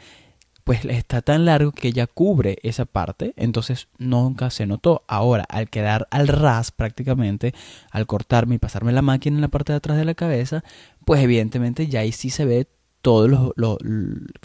pues 0.68 0.84
está 0.84 1.22
tan 1.22 1.46
largo 1.46 1.72
que 1.72 1.94
ya 1.94 2.08
cubre 2.08 2.58
esa 2.62 2.84
parte, 2.84 3.34
entonces 3.38 3.88
nunca 4.00 4.50
se 4.50 4.66
notó. 4.66 5.06
Ahora, 5.08 5.46
al 5.48 5.70
quedar 5.70 6.10
al 6.12 6.28
ras 6.28 6.72
prácticamente, 6.72 7.54
al 7.90 8.06
cortarme 8.06 8.56
y 8.56 8.58
pasarme 8.58 8.92
la 8.92 9.02
máquina 9.02 9.38
en 9.38 9.42
la 9.42 9.48
parte 9.48 9.72
de 9.72 9.78
atrás 9.78 9.98
de 9.98 10.04
la 10.04 10.14
cabeza, 10.14 10.66
pues 11.06 11.24
evidentemente 11.24 11.88
ya 11.88 12.02
ahí 12.02 12.12
sí 12.12 12.30
se 12.30 12.44
ve 12.44 12.68
todo, 13.02 13.54
lo, 13.56 13.78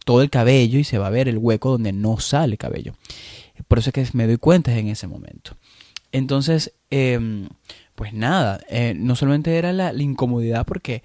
todo 0.04 0.22
el 0.22 0.30
cabello 0.30 0.78
y 0.78 0.84
se 0.84 0.96
va 0.96 1.08
a 1.08 1.10
ver 1.10 1.28
el 1.28 1.38
hueco 1.38 1.72
donde 1.72 1.92
no 1.92 2.20
sale 2.20 2.56
cabello. 2.56 2.94
Por 3.68 3.78
eso 3.78 3.90
es 3.90 3.94
que 3.94 4.16
me 4.16 4.26
doy 4.26 4.36
cuenta 4.38 4.76
en 4.76 4.88
ese 4.88 5.06
momento. 5.06 5.56
Entonces, 6.12 6.74
eh, 6.90 7.48
pues 7.94 8.12
nada, 8.12 8.60
eh, 8.68 8.94
no 8.96 9.16
solamente 9.16 9.56
era 9.56 9.72
la, 9.72 9.92
la 9.92 10.02
incomodidad 10.02 10.66
porque 10.66 11.02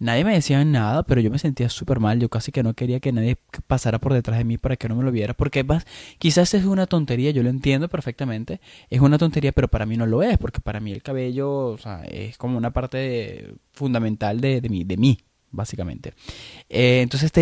Nadie 0.00 0.24
me 0.24 0.32
decía 0.32 0.64
nada, 0.64 1.02
pero 1.02 1.20
yo 1.20 1.30
me 1.30 1.40
sentía 1.40 1.68
súper 1.68 1.98
mal. 1.98 2.20
Yo 2.20 2.28
casi 2.28 2.52
que 2.52 2.62
no 2.62 2.74
quería 2.74 3.00
que 3.00 3.10
nadie 3.10 3.36
pasara 3.66 3.98
por 3.98 4.14
detrás 4.14 4.38
de 4.38 4.44
mí 4.44 4.56
para 4.56 4.76
que 4.76 4.88
no 4.88 4.94
me 4.94 5.02
lo 5.02 5.10
viera. 5.10 5.34
Porque 5.34 5.64
más, 5.64 5.86
quizás 6.18 6.54
es 6.54 6.64
una 6.64 6.86
tontería, 6.86 7.32
yo 7.32 7.42
lo 7.42 7.48
entiendo 7.50 7.88
perfectamente. 7.88 8.60
Es 8.90 9.00
una 9.00 9.18
tontería, 9.18 9.50
pero 9.52 9.66
para 9.68 9.86
mí 9.86 9.96
no 9.96 10.06
lo 10.06 10.22
es. 10.22 10.38
Porque 10.38 10.60
para 10.60 10.78
mí 10.78 10.92
el 10.92 11.02
cabello 11.02 11.76
es 12.04 12.38
como 12.38 12.56
una 12.56 12.72
parte 12.72 13.54
fundamental 13.72 14.40
de, 14.40 14.60
de, 14.60 14.68
mí, 14.68 14.84
de 14.84 14.96
mí, 14.96 15.18
básicamente. 15.50 16.14
Eh, 16.68 17.00
entonces 17.02 17.32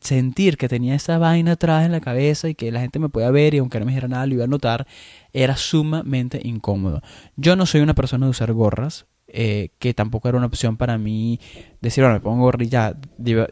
sentir 0.00 0.56
que 0.56 0.68
tenía 0.68 0.94
esa 0.94 1.18
vaina 1.18 1.52
atrás 1.52 1.84
en 1.84 1.92
la 1.92 2.00
cabeza 2.00 2.48
y 2.48 2.54
que 2.54 2.72
la 2.72 2.80
gente 2.80 2.98
me 2.98 3.08
podía 3.08 3.30
ver 3.30 3.54
y 3.54 3.58
aunque 3.58 3.78
no 3.78 3.86
me 3.86 3.92
dijera 3.92 4.08
nada 4.08 4.26
lo 4.26 4.34
iba 4.34 4.44
a 4.44 4.48
notar, 4.48 4.86
era 5.32 5.56
sumamente 5.56 6.40
incómodo. 6.42 7.02
Yo 7.36 7.56
no 7.56 7.66
soy 7.66 7.80
una 7.80 7.94
persona 7.94 8.26
de 8.26 8.30
usar 8.30 8.52
gorras. 8.52 9.06
Eh, 9.32 9.70
que 9.78 9.94
tampoco 9.94 10.28
era 10.28 10.38
una 10.38 10.48
opción 10.48 10.76
para 10.76 10.98
mí 10.98 11.38
decir, 11.80 12.02
bueno, 12.02 12.14
me 12.14 12.20
pongo 12.20 12.42
gorra 12.42 12.64
y 12.64 12.68
ya. 12.68 12.96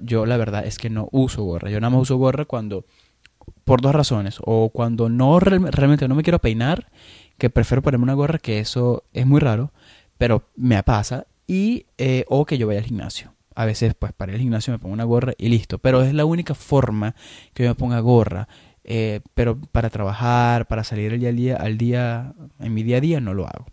Yo 0.02 0.26
la 0.26 0.36
verdad 0.36 0.66
es 0.66 0.76
que 0.76 0.90
no 0.90 1.08
uso 1.12 1.44
gorra. 1.44 1.70
Yo 1.70 1.78
nada 1.78 1.90
más 1.90 2.02
uso 2.02 2.16
gorra 2.16 2.46
cuando, 2.46 2.84
por 3.62 3.80
dos 3.80 3.94
razones, 3.94 4.38
o 4.44 4.70
cuando 4.70 5.08
no 5.08 5.38
realmente 5.38 6.08
no 6.08 6.16
me 6.16 6.24
quiero 6.24 6.40
peinar, 6.40 6.90
que 7.38 7.48
prefiero 7.48 7.80
ponerme 7.80 8.02
una 8.02 8.14
gorra, 8.14 8.38
que 8.38 8.58
eso 8.58 9.04
es 9.12 9.24
muy 9.24 9.38
raro, 9.38 9.72
pero 10.18 10.48
me 10.56 10.82
pasa, 10.82 11.28
y 11.46 11.86
eh, 11.96 12.24
o 12.28 12.44
que 12.44 12.58
yo 12.58 12.66
vaya 12.66 12.80
al 12.80 12.86
gimnasio. 12.86 13.37
A 13.58 13.66
veces, 13.66 13.94
pues 13.98 14.12
para 14.12 14.32
el 14.32 14.38
gimnasio 14.38 14.72
me 14.72 14.78
pongo 14.78 14.92
una 14.92 15.02
gorra 15.02 15.32
y 15.36 15.48
listo, 15.48 15.78
pero 15.78 16.02
es 16.02 16.14
la 16.14 16.24
única 16.24 16.54
forma 16.54 17.16
que 17.54 17.64
yo 17.64 17.70
me 17.70 17.74
ponga 17.74 17.98
gorra. 17.98 18.46
Eh, 18.84 19.20
pero 19.34 19.60
para 19.60 19.90
trabajar, 19.90 20.68
para 20.68 20.84
salir 20.84 21.12
el 21.12 21.18
día 21.18 21.30
al 21.30 21.36
día, 21.36 21.56
al 21.56 21.76
día, 21.76 22.34
en 22.60 22.72
mi 22.72 22.84
día 22.84 22.98
a 22.98 23.00
día, 23.00 23.20
no 23.20 23.34
lo 23.34 23.48
hago. 23.48 23.66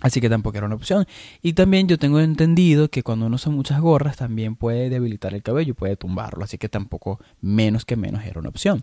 Así 0.00 0.20
que 0.20 0.28
tampoco 0.28 0.56
era 0.56 0.66
una 0.66 0.74
opción. 0.74 1.06
Y 1.42 1.52
también 1.52 1.86
yo 1.86 1.96
tengo 1.96 2.18
entendido 2.18 2.90
que 2.90 3.04
cuando 3.04 3.26
uno 3.26 3.36
usa 3.36 3.52
muchas 3.52 3.80
gorras 3.80 4.16
también 4.16 4.56
puede 4.56 4.90
debilitar 4.90 5.32
el 5.32 5.44
cabello, 5.44 5.76
puede 5.76 5.94
tumbarlo. 5.94 6.42
Así 6.42 6.58
que 6.58 6.68
tampoco 6.68 7.20
menos 7.40 7.84
que 7.84 7.94
menos 7.94 8.24
era 8.24 8.40
una 8.40 8.48
opción. 8.48 8.82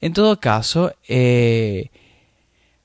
En 0.00 0.14
todo 0.14 0.40
caso, 0.40 0.92
eh, 1.06 1.92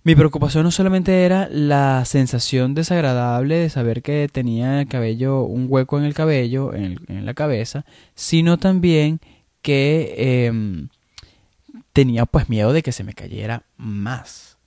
mi 0.03 0.15
preocupación 0.15 0.63
no 0.63 0.71
solamente 0.71 1.25
era 1.25 1.49
la 1.51 2.05
sensación 2.05 2.73
desagradable 2.73 3.55
de 3.55 3.69
saber 3.69 4.01
que 4.01 4.29
tenía 4.31 4.79
el 4.81 4.87
cabello, 4.87 5.43
un 5.43 5.67
hueco 5.69 5.97
en 5.99 6.05
el 6.05 6.13
cabello, 6.13 6.73
en, 6.73 7.25
la 7.25 7.33
cabeza, 7.33 7.85
sino 8.15 8.57
también 8.57 9.19
que 9.61 10.45
em, 10.47 10.87
tenía 11.91 12.25
pues 12.25 12.47
miedo 12.49 12.71
de 12.71 12.81
que 12.81 12.93
se 12.93 13.03
me 13.03 13.13
cayera 13.13 13.63
más 13.75 14.57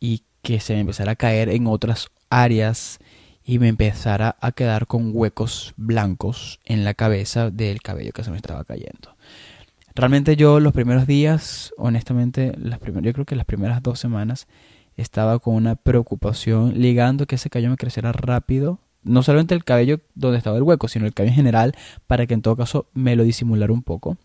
y 0.00 0.22
que 0.42 0.58
se 0.58 0.74
me 0.74 0.80
empezara 0.80 1.12
a 1.12 1.16
caer 1.16 1.50
en 1.50 1.68
otras 1.68 2.08
áreas 2.28 2.98
y 3.44 3.58
me 3.60 3.68
empezara 3.68 4.36
a 4.40 4.52
quedar 4.52 4.86
con 4.86 5.12
huecos 5.14 5.74
blancos 5.76 6.60
en 6.64 6.84
la 6.84 6.94
cabeza 6.94 7.50
del 7.50 7.80
cabello 7.80 8.12
que 8.12 8.24
se 8.24 8.30
me 8.30 8.38
estaba 8.38 8.64
cayendo. 8.64 9.16
Realmente 9.94 10.34
yo 10.34 10.58
los 10.58 10.72
primeros 10.72 11.06
días, 11.06 11.72
honestamente, 11.76 12.52
las 12.58 12.80
yo 12.80 13.12
creo 13.12 13.24
que 13.24 13.36
las 13.36 13.46
primeras 13.46 13.80
dos 13.80 14.00
semanas 14.00 14.48
estaba 14.96 15.38
con 15.38 15.54
una 15.54 15.76
preocupación 15.76 16.80
ligando 16.80 17.26
que 17.26 17.36
ese 17.36 17.48
cabello 17.48 17.70
me 17.70 17.76
creciera 17.76 18.10
rápido. 18.10 18.80
No 19.04 19.22
solamente 19.22 19.54
el 19.54 19.62
cabello 19.62 20.00
donde 20.16 20.38
estaba 20.38 20.56
el 20.56 20.64
hueco, 20.64 20.88
sino 20.88 21.06
el 21.06 21.14
cabello 21.14 21.32
en 21.32 21.36
general, 21.36 21.74
para 22.08 22.26
que 22.26 22.34
en 22.34 22.42
todo 22.42 22.56
caso 22.56 22.86
me 22.92 23.14
lo 23.14 23.22
disimulara 23.22 23.72
un 23.72 23.82
poco. 23.82 24.16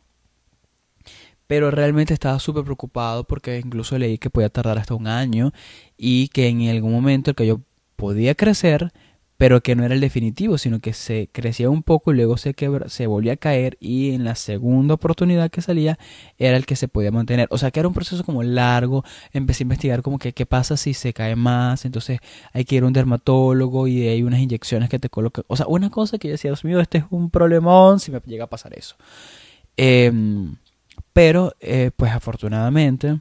Pero 1.45 1.69
realmente 1.69 2.13
estaba 2.15 2.39
súper 2.39 2.63
preocupado 2.63 3.25
porque 3.25 3.59
incluso 3.59 3.97
leí 3.99 4.17
que 4.17 4.29
podía 4.31 4.49
tardar 4.49 4.79
hasta 4.79 4.95
un 4.95 5.07
año 5.07 5.51
y 5.97 6.29
que 6.29 6.47
en 6.47 6.67
algún 6.69 6.93
momento 6.93 7.29
el 7.29 7.35
cabello 7.35 7.61
podía 7.95 8.33
crecer, 8.33 8.91
pero 9.39 9.63
que 9.63 9.74
no 9.74 9.86
era 9.86 9.96
el 9.96 10.01
definitivo, 10.01 10.58
sino 10.58 10.81
que 10.81 10.91
se 10.91 11.29
crecía 11.31 11.69
un 11.69 11.81
poco 11.81 12.12
y 12.12 12.15
luego 12.17 12.36
se, 12.36 12.53
se 12.88 13.08
volvía 13.08 13.31
a 13.31 13.38
caer 13.38 13.77
y 13.79 14.12
en 14.12 14.25
la 14.25 14.36
segunda 14.36 14.96
oportunidad 14.96 15.50
que 15.50 15.62
salía 15.62 15.98
era 16.38 16.58
el 16.58 16.65
que 16.65 16.75
se 16.75 16.89
podía 16.89 17.10
mantener. 17.10 17.48
O 17.50 17.58
sea 17.58 17.72
que 17.72 17.79
era 17.79 17.88
un 17.88 17.93
proceso 17.93 18.25
como 18.25 18.43
largo, 18.43 19.05
empecé 19.31 19.63
a 19.63 19.65
investigar 19.65 20.01
como 20.01 20.19
que 20.19 20.34
qué 20.34 20.46
pasa 20.46 20.75
si 20.75 20.93
se 20.93 21.13
cae 21.13 21.38
más, 21.38 21.86
entonces 21.86 22.19
hay 22.51 22.65
que 22.65 22.75
ir 22.75 22.84
a 22.84 22.88
un 22.88 22.91
dermatólogo 22.91 23.88
y 23.88 24.10
hay 24.10 24.24
unas 24.24 24.41
inyecciones 24.41 24.89
que 24.89 25.00
te 25.00 25.08
colocan. 25.08 25.46
O 25.48 25.55
sea, 25.55 25.67
una 25.67 25.89
cosa 25.89 26.17
que 26.17 26.27
yo 26.27 26.34
decía, 26.34 26.51
Dios 26.51 26.65
mío, 26.65 26.81
este 26.81 26.98
es 26.98 27.05
un 27.10 27.29
problemón 27.29 28.01
si 28.01 28.12
me 28.12 28.19
llega 28.25 28.43
a 28.43 28.50
pasar 28.50 28.77
eso. 28.77 28.98
Em, 29.77 30.58
pero, 31.13 31.53
eh, 31.62 31.91
pues 31.96 32.12
afortunadamente, 32.12 33.19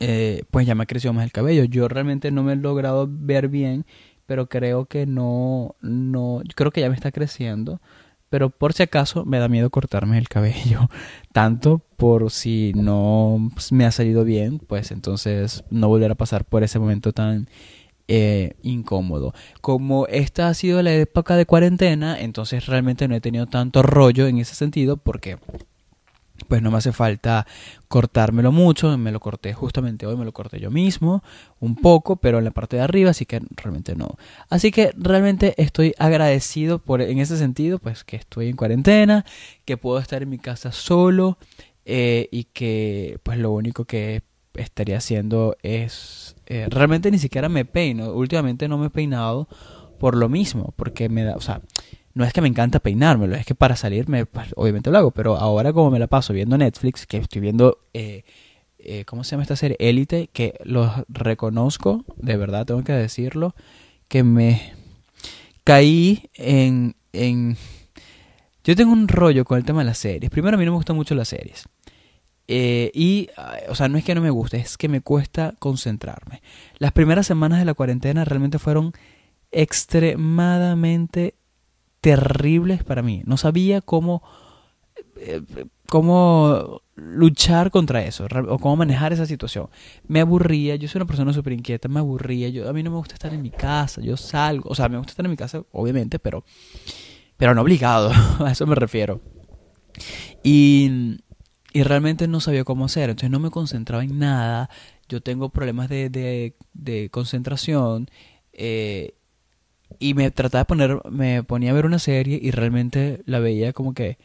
eh, 0.00 0.44
pues 0.50 0.66
ya 0.66 0.74
me 0.74 0.84
ha 0.84 0.86
crecido 0.86 1.12
más 1.12 1.24
el 1.24 1.32
cabello. 1.32 1.64
Yo 1.64 1.86
realmente 1.86 2.30
no 2.30 2.42
me 2.42 2.54
he 2.54 2.56
logrado 2.56 3.06
ver 3.10 3.48
bien, 3.48 3.84
pero 4.26 4.48
creo 4.48 4.86
que 4.86 5.06
no, 5.06 5.76
no, 5.80 6.42
creo 6.54 6.70
que 6.70 6.80
ya 6.80 6.88
me 6.88 6.94
está 6.96 7.12
creciendo. 7.12 7.80
Pero 8.28 8.50
por 8.50 8.72
si 8.72 8.82
acaso 8.82 9.24
me 9.24 9.38
da 9.38 9.48
miedo 9.48 9.70
cortarme 9.70 10.18
el 10.18 10.28
cabello. 10.28 10.88
Tanto 11.32 11.78
por 11.96 12.30
si 12.30 12.72
no 12.74 13.50
me 13.70 13.86
ha 13.86 13.92
salido 13.92 14.24
bien, 14.24 14.58
pues 14.58 14.90
entonces 14.90 15.64
no 15.70 15.88
volver 15.88 16.10
a 16.10 16.16
pasar 16.16 16.44
por 16.44 16.64
ese 16.64 16.78
momento 16.78 17.12
tan 17.12 17.48
eh, 18.08 18.54
incómodo. 18.62 19.32
Como 19.60 20.06
esta 20.08 20.48
ha 20.48 20.54
sido 20.54 20.82
la 20.82 20.92
época 20.92 21.36
de 21.36 21.46
cuarentena, 21.46 22.20
entonces 22.20 22.66
realmente 22.66 23.08
no 23.08 23.14
he 23.14 23.20
tenido 23.20 23.46
tanto 23.46 23.82
rollo 23.82 24.26
en 24.26 24.38
ese 24.38 24.54
sentido 24.54 24.96
porque 24.96 25.38
pues 26.48 26.62
no 26.62 26.70
me 26.70 26.78
hace 26.78 26.92
falta 26.92 27.46
cortármelo 27.88 28.52
mucho, 28.52 28.96
me 28.98 29.12
lo 29.12 29.20
corté 29.20 29.52
justamente 29.52 30.06
hoy, 30.06 30.16
me 30.16 30.24
lo 30.24 30.32
corté 30.32 30.60
yo 30.60 30.70
mismo, 30.70 31.22
un 31.60 31.76
poco, 31.76 32.16
pero 32.16 32.38
en 32.38 32.44
la 32.44 32.50
parte 32.50 32.76
de 32.76 32.82
arriba, 32.82 33.10
así 33.10 33.26
que 33.26 33.40
realmente 33.56 33.94
no. 33.94 34.16
Así 34.48 34.70
que 34.70 34.92
realmente 34.96 35.54
estoy 35.62 35.94
agradecido 35.98 36.78
por, 36.78 37.00
en 37.00 37.18
ese 37.18 37.36
sentido, 37.36 37.78
pues 37.78 38.04
que 38.04 38.16
estoy 38.16 38.48
en 38.48 38.56
cuarentena, 38.56 39.24
que 39.64 39.76
puedo 39.76 39.98
estar 39.98 40.22
en 40.22 40.30
mi 40.30 40.38
casa 40.38 40.72
solo 40.72 41.38
eh, 41.84 42.28
y 42.32 42.44
que 42.44 43.18
pues 43.22 43.38
lo 43.38 43.52
único 43.52 43.84
que 43.84 44.22
estaría 44.54 44.98
haciendo 44.98 45.56
es, 45.62 46.36
eh, 46.46 46.66
realmente 46.70 47.10
ni 47.10 47.18
siquiera 47.18 47.48
me 47.48 47.64
peino, 47.64 48.12
últimamente 48.12 48.68
no 48.68 48.78
me 48.78 48.86
he 48.86 48.90
peinado 48.90 49.48
por 49.98 50.16
lo 50.16 50.28
mismo, 50.28 50.74
porque 50.76 51.08
me 51.08 51.24
da, 51.24 51.36
no 52.16 52.24
es 52.24 52.32
que 52.32 52.40
me 52.40 52.48
encanta 52.48 52.80
peinármelo, 52.80 53.36
es 53.36 53.44
que 53.44 53.54
para 53.54 53.76
salirme, 53.76 54.24
pues, 54.24 54.48
obviamente 54.56 54.90
lo 54.90 54.96
hago, 54.96 55.10
pero 55.10 55.36
ahora 55.36 55.74
como 55.74 55.90
me 55.90 55.98
la 55.98 56.06
paso 56.06 56.32
viendo 56.32 56.56
Netflix, 56.56 57.06
que 57.06 57.18
estoy 57.18 57.42
viendo, 57.42 57.80
eh, 57.92 58.24
eh, 58.78 59.04
¿cómo 59.04 59.22
se 59.22 59.32
llama 59.32 59.42
esta 59.42 59.54
serie? 59.54 59.76
Élite, 59.78 60.30
que 60.32 60.58
los 60.64 60.90
reconozco, 61.10 62.06
de 62.16 62.38
verdad 62.38 62.64
tengo 62.64 62.82
que 62.84 62.94
decirlo, 62.94 63.54
que 64.08 64.22
me 64.22 64.72
caí 65.62 66.30
en, 66.32 66.96
en... 67.12 67.58
Yo 68.64 68.74
tengo 68.74 68.94
un 68.94 69.08
rollo 69.08 69.44
con 69.44 69.58
el 69.58 69.66
tema 69.66 69.80
de 69.80 69.84
las 69.84 69.98
series. 69.98 70.30
Primero, 70.30 70.56
a 70.56 70.58
mí 70.58 70.64
no 70.64 70.70
me 70.70 70.76
gustan 70.76 70.96
mucho 70.96 71.14
las 71.14 71.28
series. 71.28 71.68
Eh, 72.48 72.90
y, 72.94 73.28
o 73.68 73.74
sea, 73.74 73.88
no 73.90 73.98
es 73.98 74.04
que 74.04 74.14
no 74.14 74.22
me 74.22 74.30
guste, 74.30 74.56
es 74.56 74.78
que 74.78 74.88
me 74.88 75.02
cuesta 75.02 75.54
concentrarme. 75.58 76.40
Las 76.78 76.92
primeras 76.92 77.26
semanas 77.26 77.58
de 77.58 77.66
la 77.66 77.74
cuarentena 77.74 78.24
realmente 78.24 78.58
fueron 78.58 78.94
extremadamente 79.52 81.34
terribles 82.06 82.84
para 82.84 83.02
mí. 83.02 83.22
No 83.26 83.36
sabía 83.36 83.80
cómo... 83.80 84.22
Eh, 85.16 85.42
cómo 85.88 86.82
luchar 86.94 87.70
contra 87.70 88.04
eso 88.04 88.26
o 88.48 88.58
cómo 88.58 88.76
manejar 88.76 89.12
esa 89.12 89.26
situación. 89.26 89.68
Me 90.06 90.20
aburría, 90.20 90.76
yo 90.76 90.88
soy 90.88 91.00
una 91.00 91.06
persona 91.06 91.32
súper 91.32 91.52
inquieta, 91.52 91.88
me 91.88 92.00
aburría, 92.00 92.48
yo, 92.48 92.68
a 92.68 92.72
mí 92.72 92.82
no 92.82 92.90
me 92.90 92.96
gusta 92.96 93.14
estar 93.14 93.32
en 93.34 93.42
mi 93.42 93.50
casa, 93.50 94.00
yo 94.00 94.16
salgo, 94.16 94.70
o 94.70 94.74
sea, 94.74 94.88
me 94.88 94.98
gusta 94.98 95.12
estar 95.12 95.24
en 95.24 95.30
mi 95.30 95.36
casa, 95.36 95.62
obviamente, 95.72 96.18
pero, 96.18 96.44
pero 97.36 97.54
no 97.54 97.62
obligado, 97.62 98.10
a 98.44 98.50
eso 98.50 98.66
me 98.66 98.74
refiero. 98.74 99.20
Y, 100.42 101.18
y 101.72 101.82
realmente 101.82 102.26
no 102.26 102.40
sabía 102.40 102.64
cómo 102.64 102.86
hacer, 102.86 103.10
entonces 103.10 103.30
no 103.30 103.38
me 103.38 103.50
concentraba 103.50 104.02
en 104.02 104.18
nada, 104.18 104.70
yo 105.08 105.20
tengo 105.20 105.50
problemas 105.50 105.88
de, 105.88 106.08
de, 106.10 106.56
de 106.72 107.10
concentración 107.10 108.08
eh, 108.52 109.14
y 109.98 110.14
me 110.14 110.30
trataba 110.30 110.62
de 110.62 110.66
poner, 110.66 111.00
me 111.10 111.42
ponía 111.42 111.70
a 111.70 111.74
ver 111.74 111.86
una 111.86 111.98
serie 111.98 112.38
y 112.40 112.50
realmente 112.50 113.22
la 113.26 113.38
veía 113.38 113.72
como 113.72 113.94
que 113.94 114.18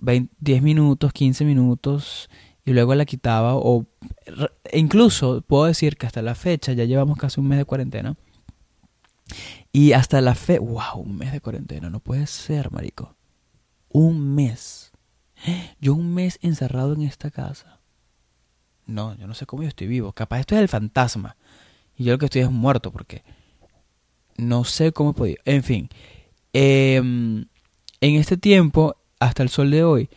10 0.00 0.62
minutos, 0.62 1.12
15 1.12 1.44
minutos 1.44 2.30
y 2.64 2.72
luego 2.72 2.94
la 2.94 3.04
quitaba 3.04 3.56
o 3.56 3.86
incluso 4.72 5.42
puedo 5.42 5.64
decir 5.64 5.96
que 5.96 6.06
hasta 6.06 6.22
la 6.22 6.34
fecha 6.34 6.72
ya 6.72 6.84
llevamos 6.84 7.18
casi 7.18 7.40
un 7.40 7.48
mes 7.48 7.58
de 7.58 7.64
cuarentena 7.64 8.16
y 9.72 9.92
hasta 9.92 10.20
la 10.20 10.34
fe, 10.34 10.58
wow, 10.58 10.96
un 10.96 11.16
mes 11.16 11.32
de 11.32 11.40
cuarentena, 11.40 11.90
no 11.90 12.00
puede 12.00 12.26
ser, 12.26 12.70
marico. 12.70 13.14
Un 13.90 14.34
mes. 14.34 14.92
Yo 15.80 15.94
un 15.94 16.14
mes 16.14 16.38
encerrado 16.42 16.94
en 16.94 17.02
esta 17.02 17.30
casa. 17.30 17.80
No, 18.86 19.14
yo 19.16 19.26
no 19.26 19.34
sé 19.34 19.46
cómo 19.46 19.62
yo 19.62 19.68
estoy 19.68 19.86
vivo. 19.86 20.12
Capaz 20.12 20.40
esto 20.40 20.54
es 20.54 20.62
el 20.62 20.68
fantasma. 20.68 21.36
Y 21.96 22.04
yo 22.04 22.12
lo 22.12 22.18
que 22.18 22.26
estoy 22.26 22.42
es 22.42 22.50
muerto 22.50 22.90
porque 22.90 23.22
no 24.38 24.64
sé 24.64 24.92
cómo 24.92 25.10
he 25.10 25.14
podido. 25.14 25.42
En 25.44 25.62
fin, 25.62 25.90
em, 26.54 27.44
en 28.00 28.14
este 28.14 28.36
tiempo 28.38 28.96
hasta 29.20 29.42
el 29.42 29.50
sol 29.50 29.70
de 29.70 29.84
hoy 29.84 30.08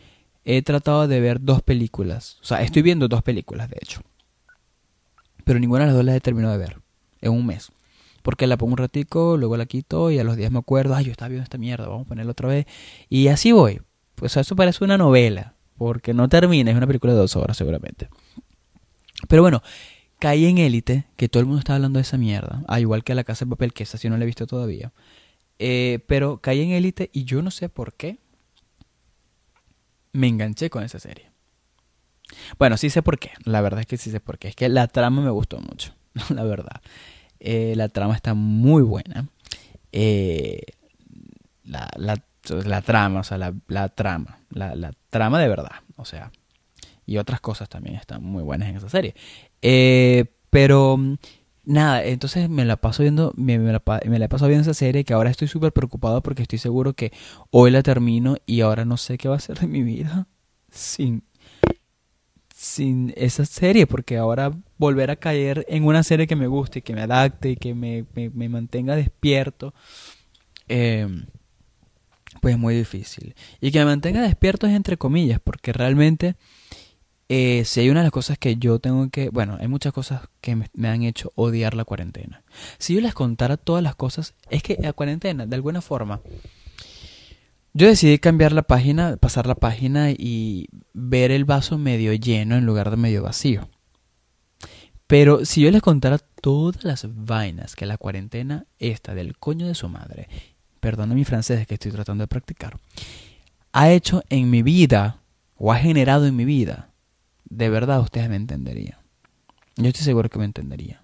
he 0.44 0.62
tratado 0.62 1.06
de 1.06 1.20
ver 1.20 1.40
dos 1.40 1.62
películas. 1.62 2.38
O 2.40 2.44
sea, 2.44 2.62
estoy 2.62 2.82
viendo 2.82 3.08
dos 3.08 3.22
películas, 3.22 3.68
de 3.68 3.76
hecho. 3.82 4.00
Pero 5.44 5.58
ninguna 5.58 5.80
de 5.80 5.86
las 5.86 5.96
dos 5.96 6.04
las 6.04 6.16
he 6.16 6.20
terminado 6.20 6.52
de 6.52 6.58
ver 6.58 6.78
en 7.20 7.32
un 7.32 7.46
mes. 7.46 7.72
Porque 8.22 8.46
la 8.46 8.56
pongo 8.56 8.72
un 8.72 8.78
ratico, 8.78 9.36
luego 9.36 9.56
la 9.56 9.66
quito 9.66 10.10
y 10.10 10.18
a 10.18 10.24
los 10.24 10.36
días 10.36 10.52
me 10.52 10.60
acuerdo, 10.60 10.94
ay, 10.94 11.06
yo 11.06 11.10
estaba 11.10 11.28
viendo 11.28 11.42
esta 11.42 11.58
mierda, 11.58 11.88
vamos 11.88 12.06
a 12.06 12.08
ponerla 12.08 12.30
otra 12.30 12.48
vez. 12.48 12.66
Y 13.08 13.28
así 13.28 13.50
voy. 13.50 13.80
Pues 14.14 14.36
eso 14.36 14.54
parece 14.54 14.84
una 14.84 14.96
novela, 14.96 15.54
porque 15.76 16.14
no 16.14 16.28
termina, 16.28 16.70
es 16.70 16.76
una 16.76 16.86
película 16.86 17.12
de 17.12 17.18
dos 17.18 17.34
horas 17.34 17.56
seguramente. 17.56 18.08
Pero 19.28 19.42
bueno, 19.42 19.62
caí 20.22 20.46
en 20.46 20.58
Élite, 20.58 21.06
que 21.16 21.28
todo 21.28 21.40
el 21.40 21.46
mundo 21.46 21.58
está 21.58 21.74
hablando 21.74 21.98
de 21.98 22.02
esa 22.02 22.16
mierda, 22.16 22.62
ah, 22.68 22.78
igual 22.78 23.02
que 23.02 23.12
La 23.12 23.24
Casa 23.24 23.44
de 23.44 23.50
Papel, 23.50 23.72
que 23.72 23.82
esa 23.82 23.98
sí 23.98 24.08
no 24.08 24.16
la 24.16 24.22
he 24.22 24.26
visto 24.26 24.46
todavía. 24.46 24.92
Eh, 25.58 25.98
pero 26.06 26.40
caí 26.40 26.60
en 26.60 26.70
Élite 26.70 27.10
y 27.12 27.24
yo 27.24 27.42
no 27.42 27.50
sé 27.50 27.68
por 27.68 27.94
qué, 27.94 28.20
me 30.12 30.28
enganché 30.28 30.70
con 30.70 30.84
esa 30.84 31.00
serie. 31.00 31.32
Bueno, 32.56 32.76
sí 32.76 32.88
sé 32.88 33.02
por 33.02 33.18
qué. 33.18 33.32
La 33.44 33.62
verdad 33.62 33.80
es 33.80 33.86
que 33.86 33.96
sí 33.96 34.12
sé 34.12 34.20
por 34.20 34.38
qué. 34.38 34.46
Es 34.46 34.54
que 34.54 34.68
la 34.68 34.86
trama 34.86 35.22
me 35.22 35.30
gustó 35.30 35.58
mucho. 35.58 35.92
La 36.28 36.44
verdad. 36.44 36.80
Eh, 37.40 37.74
la 37.74 37.88
trama 37.88 38.14
está 38.14 38.34
muy 38.34 38.84
buena. 38.84 39.26
Eh, 39.90 40.60
la, 41.64 41.90
la, 41.96 42.82
trama, 42.82 43.20
o 43.20 43.24
sea, 43.24 43.38
la, 43.38 43.52
la 43.66 43.88
trama. 43.88 44.38
La, 44.50 44.92
trama 45.10 45.40
de 45.40 45.48
verdad. 45.48 45.80
O 45.96 46.04
sea. 46.04 46.30
Y 47.06 47.18
otras 47.18 47.40
cosas 47.40 47.68
también 47.68 47.96
están 47.96 48.22
muy 48.22 48.44
buenas 48.44 48.68
en 48.68 48.76
esa 48.76 48.88
serie. 48.88 49.16
Eh, 49.62 50.26
pero 50.50 50.98
nada, 51.64 52.04
entonces 52.04 52.48
me 52.48 52.64
la 52.64 52.76
paso 52.76 53.02
viendo, 53.02 53.32
me, 53.36 53.58
la, 53.58 53.82
he 54.02 54.28
pasado 54.28 54.48
viendo 54.48 54.62
esa 54.62 54.74
serie 54.74 55.04
que 55.04 55.14
ahora 55.14 55.30
estoy 55.30 55.48
súper 55.48 55.72
preocupado 55.72 56.22
porque 56.22 56.42
estoy 56.42 56.58
seguro 56.58 56.92
que 56.94 57.12
hoy 57.50 57.70
la 57.70 57.82
termino 57.82 58.36
y 58.46 58.60
ahora 58.60 58.84
no 58.84 58.96
sé 58.96 59.18
qué 59.18 59.28
va 59.28 59.36
a 59.36 59.40
ser 59.40 59.58
de 59.58 59.68
mi 59.68 59.82
vida 59.82 60.26
sin, 60.70 61.22
sin 62.54 63.12
esa 63.16 63.44
serie, 63.44 63.86
porque 63.86 64.16
ahora 64.16 64.52
volver 64.78 65.10
a 65.10 65.16
caer 65.16 65.64
en 65.68 65.84
una 65.84 66.02
serie 66.02 66.26
que 66.26 66.36
me 66.36 66.46
guste, 66.46 66.82
que 66.82 66.94
me 66.94 67.02
adapte 67.02 67.50
y 67.50 67.56
que 67.56 67.74
me, 67.74 68.04
me, 68.14 68.48
mantenga 68.48 68.96
despierto, 68.96 69.74
eh, 70.68 71.06
pues 72.40 72.54
es 72.54 72.60
muy 72.60 72.74
difícil. 72.74 73.34
Y 73.60 73.70
que 73.70 73.78
me 73.80 73.84
mantenga 73.84 74.22
despierto 74.22 74.66
es 74.66 74.74
entre 74.74 74.96
comillas, 74.96 75.40
porque 75.42 75.72
realmente 75.72 76.36
eh, 77.34 77.64
si 77.64 77.80
hay 77.80 77.88
una 77.88 78.00
de 78.00 78.04
las 78.04 78.12
cosas 78.12 78.36
que 78.36 78.56
yo 78.56 78.78
tengo 78.78 79.08
que, 79.08 79.30
bueno, 79.30 79.56
hay 79.58 79.66
muchas 79.66 79.94
cosas 79.94 80.28
que 80.42 80.54
me, 80.54 80.88
han 80.88 81.02
hecho 81.02 81.32
odiar 81.34 81.72
la 81.72 81.86
cuarentena. 81.86 82.42
Si 82.76 82.94
yo 82.94 83.00
les 83.00 83.14
contara 83.14 83.56
todas 83.56 83.82
las 83.82 83.94
cosas, 83.94 84.34
es 84.50 84.62
que 84.62 84.76
la 84.78 84.92
cuarentena, 84.92 85.46
de 85.46 85.56
alguna 85.56 85.80
forma, 85.80 86.20
yo 87.72 87.86
decidí 87.86 88.18
cambiar 88.18 88.52
la 88.52 88.64
página, 88.64 89.16
pasar 89.16 89.46
la 89.46 89.54
página 89.54 90.10
y 90.10 90.68
ver 90.92 91.30
el 91.30 91.46
vaso 91.46 91.78
medio 91.78 92.12
lleno 92.12 92.54
en 92.54 92.66
lugar 92.66 92.90
de 92.90 92.98
medio 92.98 93.22
vacío. 93.22 93.66
Pero 95.06 95.46
si 95.46 95.62
yo 95.62 95.70
les 95.70 95.80
contara 95.80 96.18
todas 96.18 96.84
las 96.84 97.06
vainas 97.08 97.76
que 97.76 97.86
la 97.86 97.96
cuarentena 97.96 98.66
esta 98.78 99.14
del 99.14 99.38
coño 99.38 99.66
de 99.66 99.74
su 99.74 99.88
madre, 99.88 100.28
perdona 100.80 101.14
mi 101.14 101.24
francés 101.24 101.66
que 101.66 101.74
estoy 101.76 101.92
tratando 101.92 102.24
de 102.24 102.28
practicar, 102.28 102.78
ha 103.72 103.90
hecho 103.90 104.22
en 104.28 104.50
mi 104.50 104.62
vida 104.62 105.22
o 105.56 105.72
ha 105.72 105.76
generado 105.76 106.26
en 106.26 106.36
mi 106.36 106.44
vida, 106.44 106.91
de 107.56 107.68
verdad 107.68 108.00
ustedes 108.00 108.28
me 108.28 108.36
entenderían. 108.36 108.98
Yo 109.76 109.88
estoy 109.88 110.04
seguro 110.04 110.28
que 110.30 110.38
me 110.38 110.46
entenderían. 110.46 111.00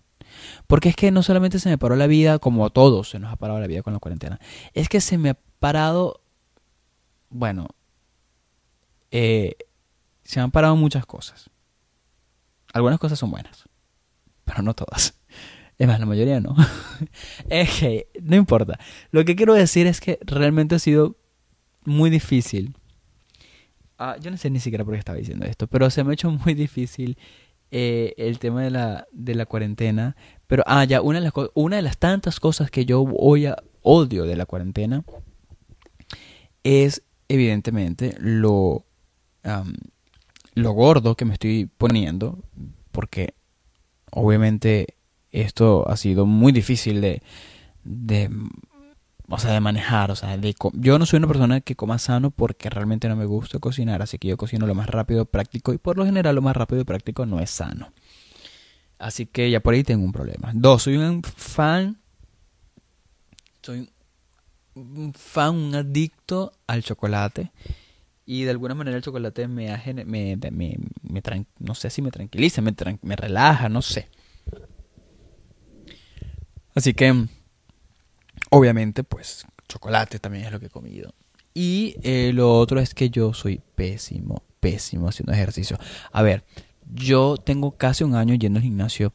Porque 0.66 0.88
es 0.88 0.96
que 0.96 1.10
no 1.10 1.22
solamente 1.22 1.58
se 1.58 1.68
me 1.68 1.78
paró 1.78 1.96
la 1.96 2.06
vida, 2.06 2.38
como 2.38 2.64
a 2.64 2.70
todos 2.70 3.10
se 3.10 3.18
nos 3.18 3.32
ha 3.32 3.36
parado 3.36 3.60
la 3.60 3.66
vida 3.66 3.82
con 3.82 3.92
la 3.92 3.98
cuarentena, 3.98 4.40
es 4.72 4.88
que 4.88 5.00
se 5.00 5.18
me 5.18 5.30
ha 5.30 5.38
parado, 5.58 6.22
bueno, 7.28 7.68
eh, 9.10 9.56
se 10.24 10.38
me 10.40 10.44
han 10.44 10.50
parado 10.50 10.76
muchas 10.76 11.04
cosas. 11.06 11.50
Algunas 12.72 12.98
cosas 12.98 13.18
son 13.18 13.30
buenas, 13.30 13.68
pero 14.44 14.62
no 14.62 14.74
todas. 14.74 15.14
Es 15.78 15.86
más, 15.86 16.00
la 16.00 16.06
mayoría 16.06 16.40
no. 16.40 16.56
es 17.50 17.78
que, 17.78 18.08
no 18.22 18.36
importa. 18.36 18.78
Lo 19.10 19.24
que 19.24 19.36
quiero 19.36 19.54
decir 19.54 19.86
es 19.86 20.00
que 20.00 20.18
realmente 20.22 20.74
ha 20.74 20.78
sido 20.78 21.16
muy 21.84 22.10
difícil 22.10 22.77
Ah, 23.98 24.16
yo 24.20 24.30
no 24.30 24.36
sé 24.36 24.48
ni 24.48 24.60
siquiera 24.60 24.84
por 24.84 24.94
qué 24.94 25.00
estaba 25.00 25.18
diciendo 25.18 25.44
esto, 25.44 25.66
pero 25.66 25.90
se 25.90 26.04
me 26.04 26.10
ha 26.10 26.14
hecho 26.14 26.30
muy 26.30 26.54
difícil 26.54 27.18
eh, 27.70 28.14
el 28.16 28.38
tema 28.38 28.62
de 28.62 28.70
la, 28.70 29.06
de 29.12 29.34
la 29.34 29.44
cuarentena. 29.44 30.16
Pero, 30.46 30.62
ah, 30.66 30.84
ya, 30.84 31.02
una 31.02 31.20
de, 31.20 31.24
las, 31.24 31.32
una 31.54 31.76
de 31.76 31.82
las 31.82 31.98
tantas 31.98 32.40
cosas 32.40 32.70
que 32.70 32.86
yo 32.86 33.02
odio 33.02 34.24
de 34.24 34.36
la 34.36 34.46
cuarentena 34.46 35.04
es, 36.62 37.02
evidentemente, 37.28 38.14
lo, 38.20 38.84
lo 40.54 40.72
gordo 40.72 41.16
que 41.16 41.24
me 41.24 41.34
estoy 41.34 41.66
poniendo, 41.66 42.38
porque 42.92 43.34
obviamente 44.10 44.94
esto 45.32 45.88
ha 45.88 45.96
sido 45.96 46.24
muy 46.24 46.52
difícil 46.52 47.00
de, 47.00 47.22
de 47.84 48.30
o 49.30 49.38
sea, 49.38 49.52
de 49.52 49.60
manejar, 49.60 50.10
o 50.10 50.16
sea, 50.16 50.36
de 50.38 50.54
yo 50.72 50.98
no 50.98 51.04
soy 51.04 51.18
una 51.18 51.26
persona 51.26 51.60
que 51.60 51.76
coma 51.76 51.98
sano 51.98 52.30
porque 52.30 52.70
realmente 52.70 53.08
no 53.08 53.16
me 53.16 53.26
gusta 53.26 53.58
cocinar, 53.58 54.00
así 54.00 54.18
que 54.18 54.28
yo 54.28 54.36
cocino 54.36 54.66
lo 54.66 54.74
más 54.74 54.88
rápido, 54.88 55.26
práctico 55.26 55.74
y 55.74 55.78
por 55.78 55.98
lo 55.98 56.06
general 56.06 56.34
lo 56.34 56.42
más 56.42 56.56
rápido 56.56 56.80
y 56.80 56.84
práctico 56.84 57.26
no 57.26 57.38
es 57.38 57.50
sano. 57.50 57.92
Así 58.98 59.26
que 59.26 59.50
ya 59.50 59.60
por 59.60 59.74
ahí 59.74 59.84
tengo 59.84 60.04
un 60.04 60.12
problema. 60.12 60.50
Dos, 60.54 60.84
soy 60.84 60.96
un 60.96 61.22
fan, 61.22 61.98
soy 63.62 63.90
un 64.74 65.12
fan, 65.14 65.54
un 65.54 65.74
adicto 65.74 66.52
al 66.66 66.82
chocolate 66.82 67.52
y 68.24 68.44
de 68.44 68.50
alguna 68.50 68.74
manera 68.74 68.96
el 68.96 69.02
chocolate 69.02 69.46
me, 69.46 69.76
me, 70.06 70.36
me, 70.36 70.78
me 71.02 71.22
no 71.58 71.74
sé 71.74 71.90
si 71.90 72.00
me 72.00 72.10
tranquiliza, 72.10 72.62
me, 72.62 72.74
me 73.02 73.16
relaja, 73.16 73.68
no 73.68 73.82
sé. 73.82 74.08
Así 76.74 76.94
que 76.94 77.26
Obviamente, 78.50 79.04
pues 79.04 79.46
chocolate 79.68 80.18
también 80.18 80.44
es 80.44 80.52
lo 80.52 80.60
que 80.60 80.66
he 80.66 80.70
comido. 80.70 81.14
Y 81.54 81.96
eh, 82.02 82.32
lo 82.32 82.56
otro 82.56 82.80
es 82.80 82.94
que 82.94 83.10
yo 83.10 83.34
soy 83.34 83.60
pésimo, 83.74 84.42
pésimo 84.60 85.08
haciendo 85.08 85.32
ejercicio. 85.32 85.78
A 86.12 86.22
ver, 86.22 86.44
yo 86.94 87.36
tengo 87.36 87.72
casi 87.72 88.04
un 88.04 88.14
año 88.14 88.34
yendo 88.34 88.58
al 88.58 88.62
gimnasio 88.62 89.12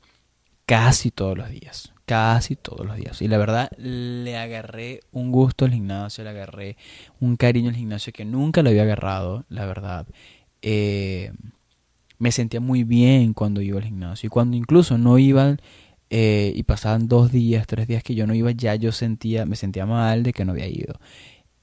casi 0.65 1.11
todos 1.11 1.37
los 1.37 1.49
días. 1.49 1.93
Casi 2.05 2.55
todos 2.55 2.85
los 2.85 2.97
días. 2.97 3.21
Y 3.21 3.27
la 3.27 3.37
verdad, 3.37 3.71
le 3.77 4.37
agarré 4.37 4.99
un 5.11 5.31
gusto 5.31 5.65
al 5.65 5.71
gimnasio, 5.71 6.23
le 6.23 6.31
agarré 6.31 6.77
un 7.21 7.37
cariño 7.37 7.69
al 7.69 7.75
gimnasio 7.75 8.11
que 8.11 8.25
nunca 8.25 8.61
lo 8.61 8.69
había 8.69 8.83
agarrado, 8.83 9.45
la 9.47 9.65
verdad. 9.65 10.05
Eh, 10.61 11.31
me 12.17 12.31
sentía 12.31 12.59
muy 12.59 12.83
bien 12.83 13.33
cuando 13.33 13.61
iba 13.61 13.77
al 13.79 13.85
gimnasio. 13.85 14.27
Y 14.27 14.29
cuando 14.29 14.57
incluso 14.57 14.97
no 14.97 15.17
iba 15.17 15.55
eh, 16.15 16.53
y 16.55 16.61
pasaban 16.61 17.07
dos 17.07 17.31
días, 17.31 17.65
tres 17.65 17.87
días 17.87 18.03
que 18.03 18.13
yo 18.13 18.27
no 18.27 18.35
iba, 18.35 18.51
ya 18.51 18.75
yo 18.75 18.91
sentía, 18.91 19.47
me 19.47 19.55
sentía 19.55 19.87
mal 19.87 20.21
de 20.21 20.31
que 20.31 20.45
no 20.45 20.51
había 20.51 20.67
ido. 20.67 20.99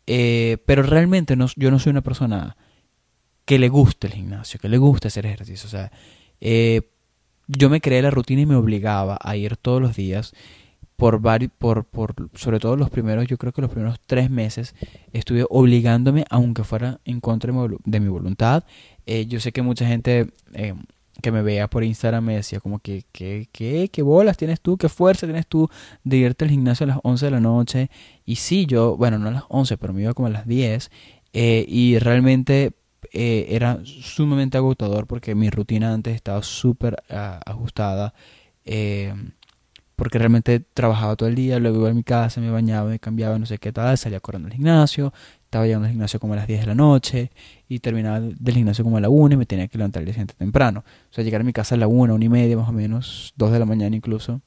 Eh, 0.08 0.56
pero 0.66 0.82
realmente 0.82 1.36
no, 1.36 1.46
yo 1.54 1.70
no 1.70 1.78
soy 1.78 1.90
una 1.90 2.00
persona 2.00 2.56
que 3.44 3.60
le 3.60 3.68
guste 3.68 4.08
el 4.08 4.14
gimnasio, 4.14 4.58
que 4.58 4.68
le 4.68 4.76
guste 4.76 5.06
hacer 5.06 5.24
ejercicio. 5.24 5.68
O 5.68 5.70
sea, 5.70 5.92
eh, 6.40 6.82
yo 7.46 7.70
me 7.70 7.80
creé 7.80 8.02
la 8.02 8.10
rutina 8.10 8.40
y 8.40 8.46
me 8.46 8.56
obligaba 8.56 9.18
a 9.22 9.36
ir 9.36 9.56
todos 9.56 9.80
los 9.80 9.94
días 9.94 10.32
por, 10.96 11.22
por, 11.50 11.84
por 11.84 12.14
sobre 12.34 12.58
todo 12.58 12.74
los 12.74 12.90
primeros, 12.90 13.28
yo 13.28 13.38
creo 13.38 13.52
que 13.52 13.62
los 13.62 13.70
primeros 13.70 14.00
tres 14.04 14.30
meses, 14.30 14.74
estuve 15.12 15.46
obligándome, 15.48 16.24
aunque 16.28 16.64
fuera 16.64 16.98
en 17.04 17.20
contra 17.20 17.52
de 17.84 18.00
mi 18.00 18.08
voluntad. 18.08 18.64
Yo 19.06 19.38
sé 19.38 19.52
que 19.52 19.62
mucha 19.62 19.86
gente 19.86 20.32
que 21.20 21.32
me 21.32 21.42
veía 21.42 21.68
por 21.68 21.84
Instagram 21.84 22.24
me 22.24 22.36
decía 22.36 22.60
como 22.60 22.78
que, 22.78 23.04
¿qué, 23.12 23.48
qué, 23.52 23.88
qué 23.92 24.02
bolas 24.02 24.36
tienes 24.36 24.60
tú? 24.60 24.76
¿Qué 24.76 24.88
fuerza 24.88 25.26
tienes 25.26 25.46
tú 25.46 25.68
de 26.04 26.16
irte 26.18 26.44
al 26.44 26.50
gimnasio 26.50 26.84
a 26.84 26.88
las 26.88 26.98
11 27.02 27.26
de 27.26 27.30
la 27.30 27.40
noche? 27.40 27.90
Y 28.24 28.36
sí, 28.36 28.66
yo, 28.66 28.96
bueno, 28.96 29.18
no 29.18 29.28
a 29.28 29.32
las 29.32 29.44
11, 29.48 29.78
pero 29.78 29.92
me 29.92 30.02
iba 30.02 30.14
como 30.14 30.28
a 30.28 30.30
las 30.30 30.46
10. 30.46 30.90
Eh, 31.32 31.64
y 31.68 31.98
realmente 31.98 32.72
eh, 33.12 33.46
era 33.50 33.80
sumamente 33.84 34.58
agotador 34.58 35.06
porque 35.06 35.34
mi 35.34 35.50
rutina 35.50 35.92
antes 35.92 36.14
estaba 36.14 36.42
súper 36.42 37.02
ah, 37.10 37.40
ajustada. 37.46 38.14
Eh, 38.64 39.14
porque 40.00 40.18
realmente 40.18 40.60
trabajaba 40.60 41.14
todo 41.14 41.28
el 41.28 41.34
día, 41.34 41.58
luego 41.58 41.80
iba 41.80 41.90
a 41.90 41.92
mi 41.92 42.02
casa, 42.02 42.40
me 42.40 42.50
bañaba, 42.50 42.88
me 42.88 42.98
cambiaba, 42.98 43.38
no 43.38 43.44
sé 43.44 43.58
qué 43.58 43.70
tal, 43.70 43.98
salía 43.98 44.18
corriendo 44.18 44.46
al 44.46 44.54
gimnasio, 44.54 45.12
estaba 45.50 45.66
llegando 45.66 45.86
al 45.86 45.90
gimnasio 45.90 46.20
como 46.20 46.34
a 46.34 46.36
las 46.36 46.46
10 46.46 46.60
de 46.60 46.66
la 46.66 46.76
noche 46.76 47.32
y 47.68 47.80
terminaba 47.80 48.20
del 48.20 48.54
gimnasio 48.54 48.84
como 48.84 48.98
a 48.98 49.00
la 49.00 49.08
1 49.08 49.34
y 49.34 49.36
me 49.36 49.46
tenía 49.46 49.66
que 49.66 49.78
levantar 49.78 50.02
el 50.02 50.06
día 50.06 50.14
siguiente 50.14 50.34
temprano. 50.38 50.84
O 51.10 51.12
sea, 51.12 51.24
llegar 51.24 51.40
a 51.40 51.44
mi 51.44 51.52
casa 51.52 51.74
a 51.74 51.78
la 51.78 51.88
1, 51.88 52.14
1 52.14 52.24
y 52.24 52.28
media 52.28 52.56
más 52.56 52.68
o 52.68 52.72
menos, 52.72 53.34
2 53.36 53.50
de 53.50 53.58
la 53.58 53.64
mañana 53.64 53.96
incluso 53.96 54.40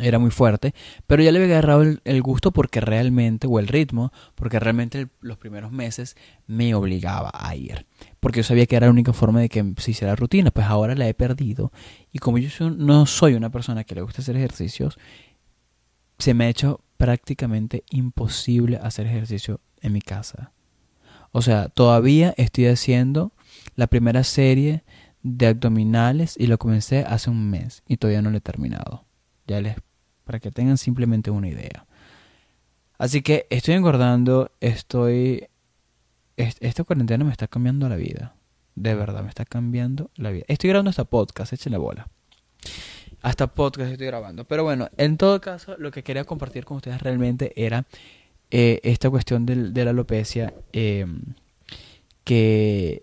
era 0.00 0.20
muy 0.20 0.30
fuerte, 0.30 0.72
pero 1.08 1.22
ya 1.22 1.32
le 1.32 1.40
había 1.40 1.58
agarrado 1.58 1.82
el, 1.82 2.22
gusto 2.22 2.52
porque 2.52 2.80
realmente, 2.80 3.48
o 3.48 3.58
el 3.58 3.66
ritmo, 3.66 4.12
porque 4.36 4.60
realmente 4.60 5.08
los 5.20 5.36
primeros 5.36 5.72
meses 5.72 6.16
me 6.46 6.76
obligaba 6.76 7.32
a 7.32 7.56
ir, 7.56 7.86
porque 8.20 8.40
yo 8.40 8.44
sabía 8.44 8.66
que 8.66 8.76
era 8.76 8.86
la 8.86 8.92
única 8.92 9.12
forma 9.12 9.40
de 9.40 9.48
que 9.48 9.64
se 9.78 9.92
hiciera 9.92 10.16
rutina, 10.16 10.52
pues 10.52 10.66
ahora 10.66 10.94
la 10.94 11.08
he 11.08 11.14
perdido, 11.14 11.72
y 12.12 12.18
como 12.18 12.38
yo 12.38 12.70
no 12.70 13.06
soy 13.06 13.34
una 13.34 13.50
persona 13.50 13.82
que 13.82 13.94
le 13.96 14.02
gusta 14.02 14.22
hacer 14.22 14.36
ejercicios, 14.36 14.96
se 16.18 16.34
me 16.34 16.44
ha 16.44 16.48
hecho 16.48 16.83
prácticamente 16.96 17.84
imposible 17.90 18.78
hacer 18.78 19.06
ejercicio 19.06 19.60
en 19.80 19.92
mi 19.92 20.00
casa. 20.00 20.52
O 21.32 21.42
sea, 21.42 21.68
todavía 21.68 22.34
estoy 22.36 22.66
haciendo 22.66 23.32
la 23.74 23.88
primera 23.88 24.22
serie 24.22 24.84
de 25.22 25.48
abdominales 25.48 26.36
y 26.38 26.46
lo 26.46 26.58
comencé 26.58 27.00
hace 27.00 27.30
un 27.30 27.50
mes 27.50 27.82
y 27.88 27.96
todavía 27.96 28.22
no 28.22 28.30
lo 28.30 28.36
he 28.36 28.40
terminado. 28.40 29.04
Ya 29.46 29.60
les, 29.60 29.76
para 30.24 30.38
que 30.38 30.50
tengan 30.50 30.78
simplemente 30.78 31.30
una 31.30 31.48
idea. 31.48 31.86
Así 32.98 33.22
que 33.22 33.46
estoy 33.50 33.74
engordando, 33.74 34.50
estoy... 34.60 35.48
Esta 36.36 36.84
cuarentena 36.84 37.24
me 37.24 37.30
está 37.30 37.46
cambiando 37.46 37.88
la 37.88 37.96
vida. 37.96 38.36
De 38.74 38.94
verdad, 38.94 39.22
me 39.22 39.28
está 39.28 39.44
cambiando 39.44 40.10
la 40.16 40.30
vida. 40.30 40.44
Estoy 40.48 40.70
grabando 40.70 40.90
esta 40.90 41.04
podcast, 41.04 41.66
la 41.66 41.78
bola. 41.78 42.08
Hasta 43.24 43.46
podcast 43.46 43.90
estoy 43.90 44.06
grabando. 44.06 44.44
Pero 44.44 44.64
bueno, 44.64 44.90
en 44.98 45.16
todo 45.16 45.40
caso, 45.40 45.76
lo 45.78 45.90
que 45.90 46.02
quería 46.02 46.24
compartir 46.24 46.66
con 46.66 46.76
ustedes 46.76 47.00
realmente 47.00 47.54
era 47.56 47.86
eh, 48.50 48.80
esta 48.82 49.08
cuestión 49.08 49.46
de, 49.46 49.82
la 49.82 49.90
alopecia 49.92 50.52
em, 50.74 51.22
que 52.22 53.02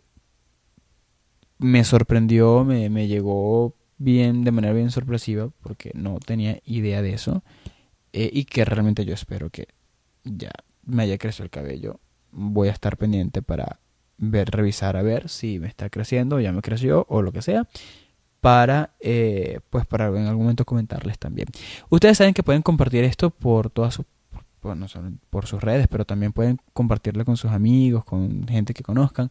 me 1.57 1.83
sorprendió, 1.83 2.63
me, 2.63 2.91
me 2.91 3.07
llegó 3.07 3.73
bien, 3.97 4.43
de 4.43 4.51
manera 4.51 4.75
bien 4.75 4.91
sorpresiva, 4.91 5.49
porque 5.63 5.89
no 5.95 6.19
tenía 6.19 6.61
idea 6.65 7.01
de 7.01 7.13
eso. 7.13 7.43
Eh, 8.13 8.29
y 8.31 8.45
que 8.45 8.63
realmente 8.63 9.05
yo 9.05 9.15
espero 9.15 9.49
que 9.49 9.69
ya 10.23 10.51
me 10.83 11.01
haya 11.01 11.17
crecido 11.17 11.45
el 11.45 11.49
cabello. 11.49 11.99
Voy 12.29 12.67
a 12.67 12.73
estar 12.73 12.95
pendiente 12.95 13.41
para 13.41 13.79
ver, 14.19 14.51
revisar 14.51 14.97
a 14.97 15.01
ver 15.01 15.29
si 15.29 15.57
me 15.57 15.67
está 15.67 15.89
creciendo, 15.89 16.39
ya 16.39 16.51
me 16.51 16.61
creció 16.61 17.07
o 17.09 17.23
lo 17.23 17.31
que 17.31 17.41
sea. 17.41 17.67
Para, 18.41 18.95
eh, 18.99 19.59
pues 19.69 19.85
para 19.85 20.07
en 20.07 20.25
algún 20.25 20.43
momento 20.43 20.65
comentarles 20.65 21.19
también. 21.19 21.47
Ustedes 21.89 22.17
saben 22.17 22.33
que 22.33 22.43
pueden 22.43 22.63
compartir 22.63 23.03
esto 23.03 23.29
por 23.29 23.69
todas 23.69 23.93
sus, 23.93 24.05
por, 24.59 24.75
por 25.29 25.45
sus 25.45 25.61
redes, 25.61 25.87
pero 25.87 26.05
también 26.05 26.33
pueden 26.33 26.59
compartirlo 26.73 27.23
con 27.23 27.37
sus 27.37 27.51
amigos, 27.51 28.03
con 28.03 28.47
gente 28.47 28.73
que 28.73 28.83
conozcan. 28.83 29.29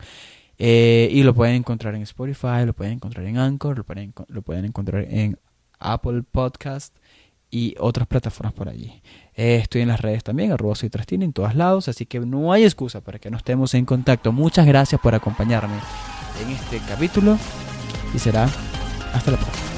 Eh, 0.59 1.09
y 1.11 1.23
lo 1.23 1.35
pueden 1.35 1.57
encontrar 1.57 1.95
en 1.95 2.03
Spotify, 2.03 2.67
lo 2.67 2.75
pueden 2.75 2.95
encontrar 2.95 3.25
en 3.27 3.39
Anchor, 3.39 3.79
lo 3.79 3.85
pueden, 3.85 4.13
lo 4.29 4.43
pueden 4.43 4.67
encontrar 4.67 5.07
en 5.09 5.39
Apple 5.79 6.23
Podcast 6.31 6.95
y 7.51 7.75
otras 7.79 8.07
plataformas 8.07 8.53
por 8.53 8.69
allí. 8.69 9.03
Eh, 9.35 9.57
estoy 9.57 9.81
en 9.83 9.89
las 9.89 10.01
redes 10.01 10.23
también, 10.23 10.53
arroba 10.53 10.75
soy 10.75 10.91
Trastini, 10.91 11.25
en 11.25 11.33
todos 11.33 11.55
lados, 11.55 11.89
así 11.89 12.07
que 12.07 12.21
no 12.21 12.53
hay 12.53 12.65
excusa 12.65 13.01
para 13.01 13.19
que 13.19 13.31
no 13.31 13.39
estemos 13.39 13.75
en 13.75 13.87
contacto. 13.87 14.33
Muchas 14.33 14.67
gracias 14.67 15.01
por 15.01 15.15
acompañarme 15.15 15.77
en 16.45 16.51
este 16.51 16.79
capítulo 16.87 17.39
y 18.15 18.19
será 18.19 18.49
hasta 19.13 19.31
la 19.33 19.37
próxima. 19.37 19.71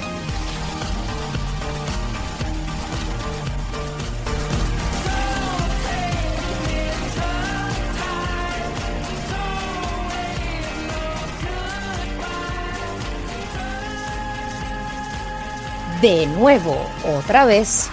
de 16.02 16.26
nuevo, 16.26 16.84
otra 17.04 17.44
vez. 17.44 17.88